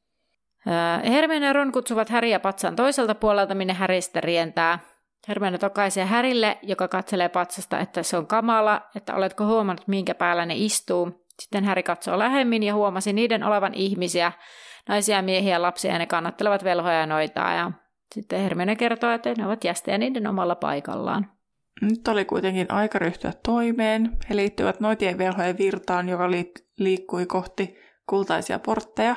[1.04, 4.78] Hermione ja Ron kutsuvat Häriä patsaan toiselta puolelta, minne Häri sitten rientää.
[5.28, 10.46] Hermione tokaisee Härille, joka katselee patsasta, että se on kamala, että oletko huomannut, minkä päällä
[10.46, 11.26] ne istuu.
[11.42, 14.32] Sitten Häri katsoo lähemmin ja huomasi niiden olevan ihmisiä,
[14.88, 17.54] naisia, miehiä, lapsia, ja ne kannattelevat velhoja ja noitaa.
[17.54, 17.72] Ja
[18.14, 21.30] sitten Hermione kertoo, että ne ovat jästejä niiden omalla paikallaan.
[21.82, 24.16] Nyt oli kuitenkin aika ryhtyä toimeen.
[24.30, 26.30] He liittyvät noitien velhojen virtaan, joka
[26.78, 27.74] liikkui kohti
[28.06, 29.16] kultaisia portteja.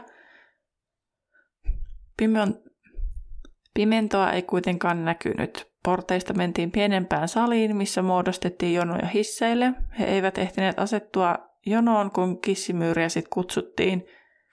[3.74, 5.68] Pimentoa ei kuitenkaan näkynyt.
[5.84, 9.74] Porteista mentiin pienempään saliin, missä muodostettiin jonoja hisseille.
[10.00, 11.36] He eivät ehtineet asettua
[11.66, 14.06] jonoon, kun kissimyyriä sitten kutsuttiin.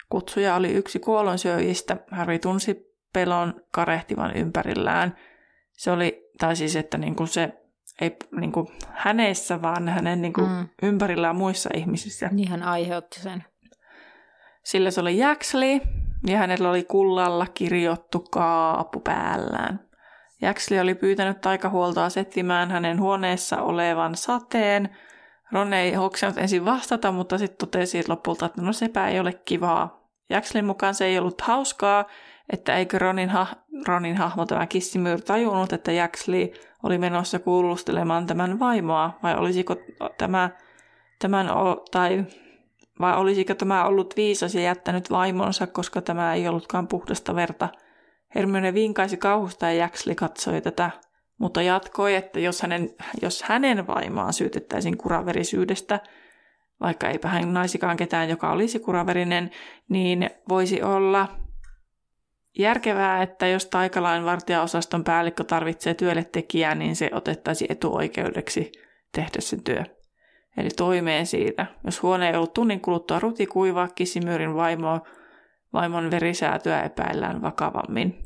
[0.09, 1.97] Kutsuja oli yksi kuolonsyöjistä.
[2.11, 5.17] Harry tunsi pelon karehtivan ympärillään.
[5.73, 7.53] Se oli, tai siis että niin kuin se
[8.01, 10.69] ei niin kuin hänessä, vaan hänen niin kuin mm.
[10.83, 12.29] ympärillään muissa ihmisissä.
[12.33, 13.45] Niin hän aiheutti sen.
[14.65, 15.81] Sillä se oli Jaxley,
[16.27, 19.81] ja hänellä oli kullalla kirjoittu kaapu päällään.
[20.43, 24.97] Jaxley oli pyytänyt taikahuoltoa settimään hänen huoneessa olevan sateen.
[25.53, 30.09] Ron ei hoksannut ensin vastata, mutta sitten totesi lopulta, että no sepä ei ole kivaa.
[30.31, 32.05] Jaxleyn mukaan se ei ollut hauskaa,
[32.53, 33.57] että eikö Ronin, ha-
[33.89, 36.49] Ronin hahmo tämä kissimyr tajunnut, että Jaxley
[36.83, 39.77] oli menossa kuulustelemaan tämän vaimoa, vai olisiko
[40.19, 40.51] tämä,
[41.19, 41.51] tämän,
[41.91, 42.25] tai
[43.01, 47.69] vai olisiko tämä ollut viisas ja jättänyt vaimonsa, koska tämä ei ollutkaan puhdasta verta–
[48.35, 50.91] Hermione vinkaisi kauhusta ja Jaxli katsoi tätä,
[51.39, 52.91] mutta jatkoi, että jos hänen,
[53.23, 56.01] jos hänen vaimaan syytettäisiin kuraverisyydestä,
[56.81, 59.51] vaikka eipä hän naisikaan ketään, joka olisi kuraverinen,
[59.89, 61.29] niin voisi olla
[62.59, 68.73] järkevää, että jos taikalain vartijaosaston päällikkö tarvitsee työlle tekijää, niin se otettaisiin etuoikeudeksi
[69.13, 69.85] tehdä sen työ.
[70.57, 71.67] Eli toimeen siitä.
[71.85, 75.01] Jos huone ei ollut tunnin kuluttua rutikuiva, kissimyyrin vaimoa
[75.75, 78.19] Vaimon verisäätyä epäillään vakavammin.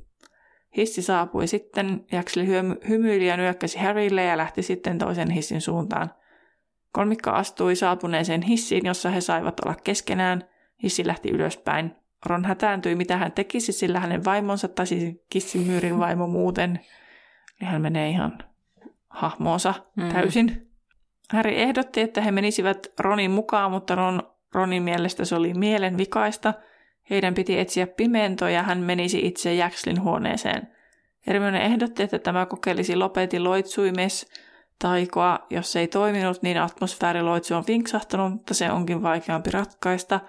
[0.76, 2.46] Hissi saapui sitten, Jakseli
[2.88, 6.10] hymyili ja nyökkäsi Harrylle ja lähti sitten toisen hissin suuntaan.
[6.92, 10.44] Kolmikko astui saapuneeseen hissiin, jossa he saivat olla keskenään.
[10.82, 11.96] Hissi lähti ylöspäin.
[12.26, 16.80] Ron hätääntyi, mitä hän tekisi, sillä hänen vaimonsa, tai siis kissimyyrin vaimo muuten,
[17.60, 18.38] niin hän menee ihan
[19.08, 20.08] hahmoonsa mm.
[20.08, 20.68] täysin.
[21.32, 24.22] Harry ehdotti, että he menisivät Ronin mukaan, mutta Ron,
[24.54, 26.54] Ronin mielestä se oli mielen vikaista–
[27.10, 30.68] heidän piti etsiä pimentoa ja hän menisi itse Jackslin huoneeseen.
[31.26, 34.26] Hermione ehdotti, että tämä kokeilisi lopetin loitsuimes
[34.78, 35.46] taikoa.
[35.50, 40.20] Jos se ei toiminut, niin atmosfääriloitsu on vinksahtanut, mutta se onkin vaikeampi ratkaista.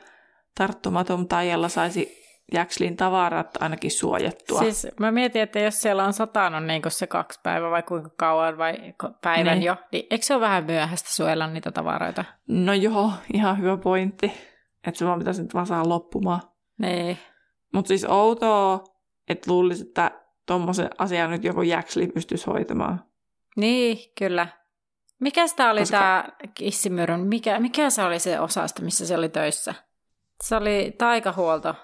[0.56, 2.20] Tarttumaton taijalla saisi
[2.54, 4.60] Jackslin tavarat ainakin suojattua.
[4.60, 8.58] Siis mä mietin, että jos siellä on satanut niin se kaksi päivää vai kuinka kauan
[8.58, 9.66] vai päivän niin.
[9.66, 12.26] jo, niin eikö se ole vähän myöhäistä suojella niitä tavaroita?
[12.48, 14.32] No joo, ihan hyvä pointti.
[14.88, 16.42] Että se vaan pitäisi nyt vaan saada loppumaan.
[16.78, 17.18] Niin.
[17.74, 18.84] Mutta siis outoa,
[19.30, 20.12] että luulisi, että
[20.46, 23.04] tuommoisen asian nyt joku Jacksli pystyisi hoitamaan.
[23.58, 24.48] Niin, kyllä.
[25.20, 25.98] Mikä sitä oli Koska...
[25.98, 26.24] tämä
[26.54, 27.20] kissimyryn?
[27.20, 29.74] Mikä, mikä se oli se osasto, missä se oli töissä?
[30.44, 31.76] Se oli taikahuolto,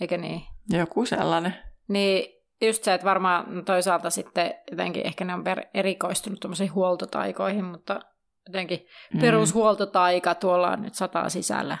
[0.00, 0.42] eikö niin?
[0.70, 1.54] Joku sellainen.
[1.88, 5.44] Niin just se, että varmaan toisaalta sitten jotenkin ehkä ne on
[5.74, 8.00] erikoistunut tuommoisiin huoltotaikoihin, mutta
[8.46, 9.20] jotenkin mm.
[9.20, 11.78] perushuoltotaika tuolla on nyt sataa sisällä.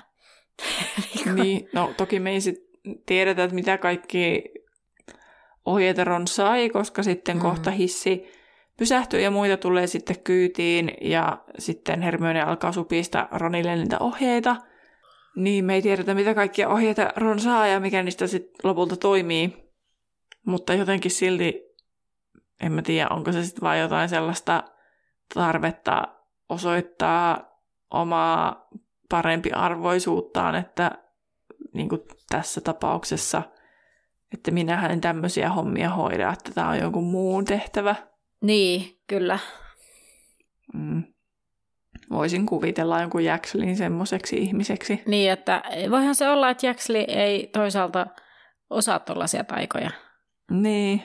[1.34, 2.56] niin, no toki me ei sit
[3.06, 4.44] tiedetä, että mitä kaikki
[5.64, 7.42] ohjeeteron sai, koska sitten mm.
[7.42, 8.32] kohta hissi
[8.76, 14.56] pysähtyy ja muita tulee sitten kyytiin ja sitten Hermione alkaa supista Ronille niitä ohjeita.
[15.36, 19.72] Niin me ei tiedetä, mitä kaikkia ohjeita Ron saa ja mikä niistä sitten lopulta toimii.
[20.46, 21.62] Mutta jotenkin silti,
[22.60, 24.64] en mä tiedä, onko se sitten vain jotain sellaista
[25.34, 26.02] tarvetta
[26.48, 27.58] osoittaa
[27.90, 28.68] omaa
[29.08, 30.90] parempi arvoisuuttaan, että
[31.74, 33.42] niin kuin tässä tapauksessa,
[34.34, 37.96] että minähän en tämmöisiä hommia hoida, että tämä on jonkun muun tehtävä.
[38.40, 39.38] Niin, kyllä.
[40.74, 41.11] Mm.
[42.12, 45.02] Voisin kuvitella jonkun Jackselin semmoiseksi ihmiseksi.
[45.06, 48.06] Niin, että voihan se olla, että Jacksli ei toisaalta
[48.70, 49.90] osaa tuollaisia taikoja.
[50.50, 51.02] Niin.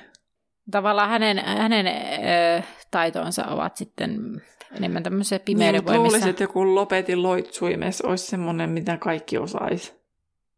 [0.72, 4.41] Tavallaan hänen, hänen ö, taitonsa ovat sitten
[4.72, 9.93] enemmän tämmöisiä pimeyden niin, luulisin, että joku lopetin loitsuimes olisi semmoinen, mitä kaikki osaisi.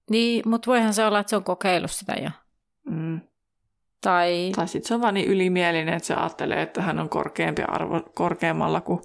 [0.10, 2.30] Niin, mutta voihan se olla, että se on kokeillut sitä jo.
[2.90, 3.22] Mm.
[4.02, 7.62] Tai, tai sitten se on vaan niin ylimielinen, että se ajattelee, että hän on korkeampi
[7.68, 9.02] arvo, korkeammalla kuin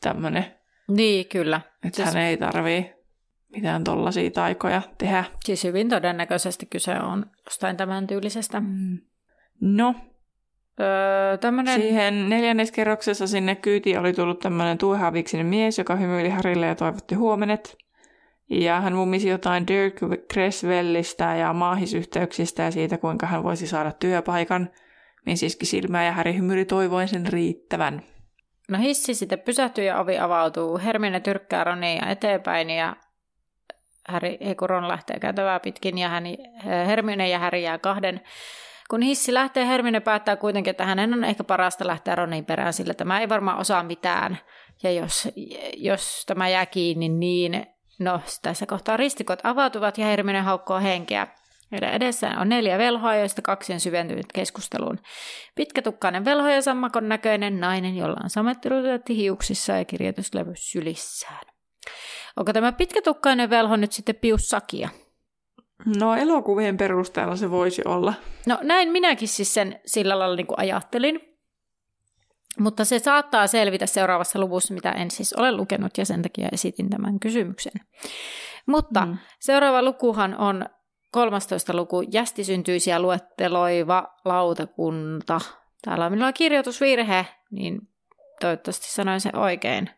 [0.00, 0.61] tämmöinen.
[0.96, 1.60] Niin, kyllä.
[1.84, 2.14] Että siis...
[2.14, 2.92] hän ei tarvii
[3.56, 5.24] mitään tollaisia taikoja tehdä.
[5.44, 8.60] Siis hyvin todennäköisesti kyse on jostain tämän tyylisestä.
[8.60, 8.98] Mm.
[9.60, 9.94] No,
[10.80, 11.80] öö, tämmönen...
[11.80, 17.76] siihen neljänneskerroksessa sinne kyytiin oli tullut tämmöinen tuehaviksinen mies, joka hymyili Harille ja toivotti huomenet.
[18.50, 20.00] Ja hän mummisi jotain Dirk
[20.32, 24.70] Creswellistä ja maahisyhteyksistä ja siitä, kuinka hän voisi saada työpaikan.
[25.26, 28.02] Min siski silmää ja Häri hymyri toivoen sen riittävän.
[28.72, 30.78] No hissi sitten pysähtyy ja ovi avautuu.
[30.78, 32.96] Hermione tyrkkää Ronia eteenpäin ja
[34.08, 36.24] Häri, ei kun Ron lähtee käytävää pitkin ja hän,
[36.86, 38.20] Hermione ja Häri jää kahden.
[38.90, 42.94] Kun hissi lähtee, Hermione päättää kuitenkin, että hänen on ehkä parasta lähteä Ronin perään, sillä
[42.94, 44.38] tämä ei varmaan osaa mitään.
[44.82, 45.28] Ja jos,
[45.76, 47.66] jos tämä jää kiinni, niin
[47.98, 51.26] No, tässä kohtaa ristikot avautuvat ja Hermione haukkoo henkeä.
[51.72, 54.98] Heidän edessään on neljä velhoa, joista kaksi on syventynyt keskusteluun.
[55.54, 61.46] Pitkätukkainen velho ja sammakon näköinen nainen, jolla on samettirutetti hiuksissa ja kirjoituslevy sylissään.
[62.36, 64.88] Onko tämä pitkätukkainen velho nyt sitten Pius Sakia?
[65.98, 68.14] No elokuvien perusteella se voisi olla.
[68.46, 71.20] No näin minäkin siis sen sillä lailla niin kuin ajattelin.
[72.58, 76.90] Mutta se saattaa selvitä seuraavassa luvussa, mitä en siis ole lukenut ja sen takia esitin
[76.90, 77.72] tämän kysymyksen.
[78.66, 79.18] Mutta mm.
[79.40, 80.66] seuraava lukuhan on
[81.12, 81.76] 13.
[81.76, 85.40] luku, jästisyntyisiä luetteloiva lautakunta.
[85.84, 87.88] Täällä on minulla kirjoitusvirhe, niin
[88.40, 89.90] toivottavasti sanoin se oikein.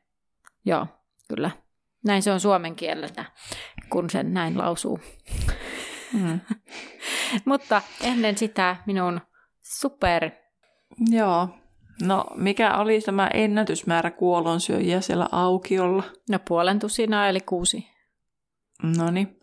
[0.64, 0.86] Joo,
[1.28, 1.50] kyllä.
[2.04, 3.24] Näin se on suomen kielellä,
[3.90, 5.00] kun sen näin lausuu.
[6.12, 6.40] Mm.
[7.44, 9.20] Mutta ennen sitä minun
[9.60, 10.30] super...
[11.10, 11.48] Joo,
[12.02, 16.02] No, mikä oli tämä ennätysmäärä kuolonsyöjiä siellä aukiolla?
[16.30, 17.88] No puolen tusinaa eli kuusi.
[18.96, 19.40] No niin.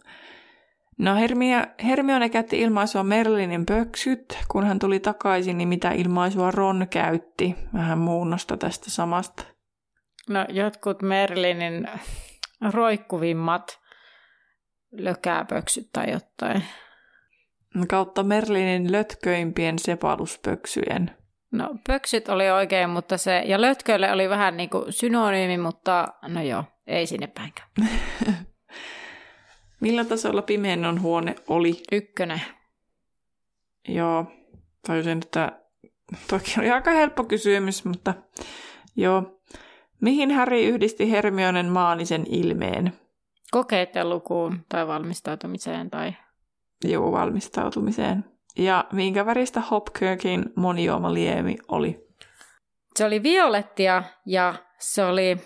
[1.02, 4.38] No Hermia, Hermione käytti ilmaisua Merlinin pöksyt.
[4.48, 7.56] Kun hän tuli takaisin, niin mitä ilmaisua Ron käytti?
[7.74, 9.44] Vähän muunnosta tästä samasta.
[10.30, 11.90] No jotkut Merlinin
[12.72, 13.80] roikkuvimmat
[14.92, 16.64] lökääpöksyt tai jotain.
[17.88, 21.12] Kautta Merlinin lötköimpien sepaluspöksyjen.
[21.52, 26.42] No pöksyt oli oikein, mutta se, ja lötköille oli vähän niin kuin synonyymi, mutta no
[26.42, 27.70] joo, ei sinne päinkään.
[29.82, 31.84] Millä tasolla pimeännon huone oli?
[31.92, 32.42] Ykkönen.
[33.88, 34.26] Joo,
[34.88, 35.52] tajusin, että
[36.30, 38.14] toki oli aika helppo kysymys, mutta
[38.96, 39.42] joo.
[40.02, 42.94] Mihin Häri yhdisti Hermionen maanisen ilmeen?
[43.52, 46.14] Kokeiden lukuun tai valmistautumiseen tai...
[46.84, 48.26] Joo, valmistautumiseen.
[48.58, 52.08] Ja minkä väristä Hopkirkin monijuomaliemi oli?
[52.96, 55.38] Se oli violettia ja se oli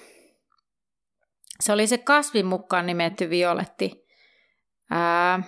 [1.60, 4.05] se, oli se kasvin mukaan nimetty violetti.
[4.92, 5.44] Ää,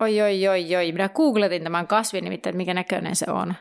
[0.00, 0.92] oi, oi, oi, oi.
[0.92, 3.54] Minä googletin tämän kasvin nimittäin, että mikä näköinen se on.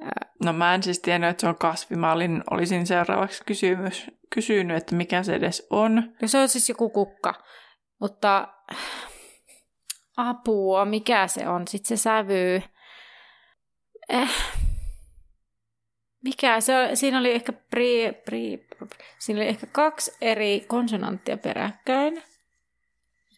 [0.00, 1.96] Ää, no mä en siis tiennyt, että se on kasvi.
[1.96, 6.14] Mä olin, olisin seuraavaksi kysymys, kysynyt, että mikä se edes on.
[6.22, 7.34] No se on siis joku kukka.
[8.00, 8.48] Mutta
[10.16, 11.68] Apua, mikä se on?
[11.68, 12.62] Sitten se sävy.
[14.08, 14.30] Eh.
[16.24, 16.96] Mikä se on?
[16.96, 18.66] Siinä oli ehkä pri, pri,
[19.18, 22.22] siinä oli ehkä kaksi eri konsonanttia peräkkäin.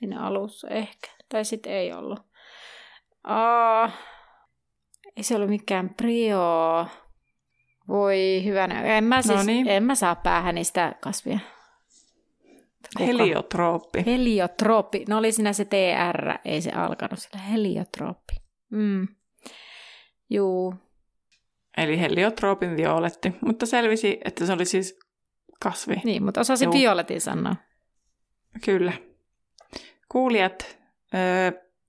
[0.04, 1.08] Siinä alussa ehkä.
[1.28, 2.20] Tai sitten ei ollut.
[3.24, 3.90] Aa,
[5.16, 6.86] ei se ollut mikään prio.
[7.88, 8.82] Voi hyvänä.
[8.82, 9.68] En mä, siis, Noniin.
[9.68, 11.38] en mä saa päähän niistä kasvia.
[12.96, 13.04] Kuka?
[13.04, 14.06] Heliotrooppi.
[14.06, 15.04] Heliotrooppi.
[15.08, 17.38] No oli siinä se TR, ei se alkanut sillä.
[17.38, 18.34] Heliotrooppi.
[18.70, 19.08] Mm.
[20.30, 20.74] Juu.
[21.76, 23.32] Eli heliotroopin violetti.
[23.40, 24.98] Mutta selvisi, että se oli siis
[25.60, 25.96] kasvi.
[26.04, 26.74] Niin, mutta osasin Juu.
[26.74, 27.56] violetin sanoa.
[28.64, 28.92] Kyllä.
[30.14, 30.78] Kuulijat,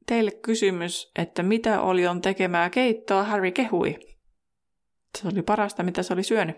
[0.05, 3.99] teille kysymys, että mitä oli on tekemää keittoa Harry kehui.
[5.17, 6.55] Se oli parasta, mitä se oli syönyt.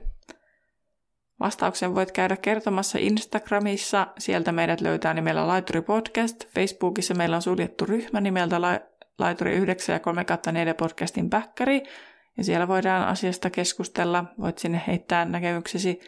[1.39, 4.07] Vastauksen voit käydä kertomassa Instagramissa.
[4.17, 6.47] Sieltä meidät löytää nimellä Laituri Podcast.
[6.55, 8.79] Facebookissa meillä on suljettu ryhmä nimeltä La-
[9.19, 11.83] Laituri 9 ja 3 4 podcastin päkkäri.
[12.37, 14.25] Ja siellä voidaan asiasta keskustella.
[14.39, 15.99] Voit sinne heittää näkemyksesi.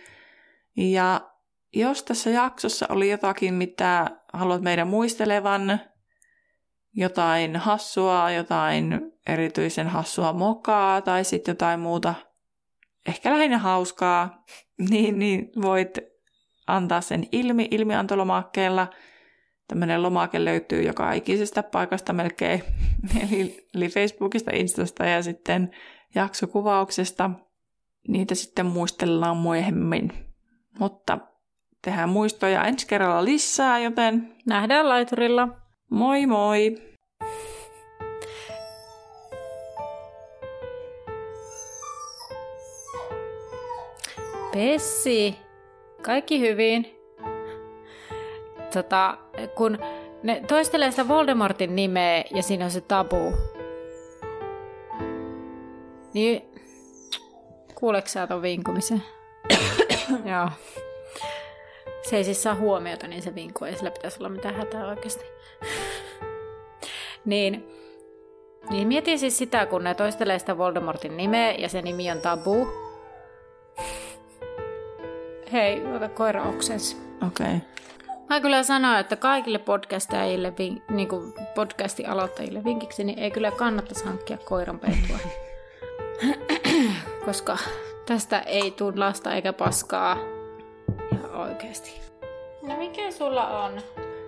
[0.78, 1.22] Ja
[1.74, 5.80] jos tässä jaksossa oli jotakin, mitä haluat meidän muistelevan,
[6.94, 12.14] jotain hassua, jotain erityisen hassua mokaa tai sitten jotain muuta,
[13.08, 14.44] ehkä lähinnä hauskaa,
[14.90, 16.00] niin, niin voit
[16.68, 18.88] antaa sen ilmi ilmiantolomakkeella.
[19.68, 22.64] Tämmöinen lomake löytyy joka ikisestä paikasta melkein,
[23.32, 25.72] eli, eli Facebookista, Instasta ja sitten
[26.16, 27.30] jaksokuvauksesta.
[28.08, 30.12] Niitä sitten muistellaan myöhemmin.
[30.80, 31.18] Mutta
[31.82, 35.48] tehdään muistoja ensi kerralla lisää, joten Nähdään laiturilla.
[35.90, 36.76] moi moi!
[44.54, 45.36] Pessi,
[46.02, 46.96] kaikki hyvin.
[48.74, 49.18] Tota,
[49.56, 49.78] kun
[50.24, 53.34] ne toistelee sitä Voldemortin nimeä ja siinä on se tabu.
[56.14, 56.42] Niin,
[57.76, 59.04] kuuleeko sä ton vinkumisen?
[60.32, 60.50] Joo.
[62.10, 63.68] Se ei siis saa huomiota, niin se vinkuu.
[63.68, 65.26] Ei sillä pitäisi olla mitään hätää oikeasti.
[67.26, 67.68] niin,
[68.70, 72.68] niin mietin siis sitä, kun ne toistelee sitä Voldemortin nimeä ja se nimi on Tabu.
[75.54, 76.98] Hei, ota koira oksens.
[77.28, 77.46] Okei.
[77.46, 77.60] Okay.
[78.30, 80.54] Mä kyllä sanoin, että kaikille podcastajille,
[80.90, 85.18] niin kuin podcastin aloittajille vinkiksi, niin ei kyllä kannattaisi hankkia koiranpentua.
[87.26, 87.58] Koska
[88.06, 90.39] tästä ei tule lasta eikä paskaa.
[91.40, 92.02] Ja oikeesti.
[92.68, 93.82] No mikä sulla on?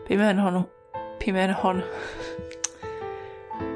[0.07, 0.69] Pimenhon,
[1.25, 1.83] pimenhon.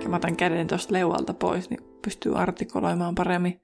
[0.03, 3.61] Ja mä otan käden tuosta leualta pois, niin pystyy artikuloimaan paremmin.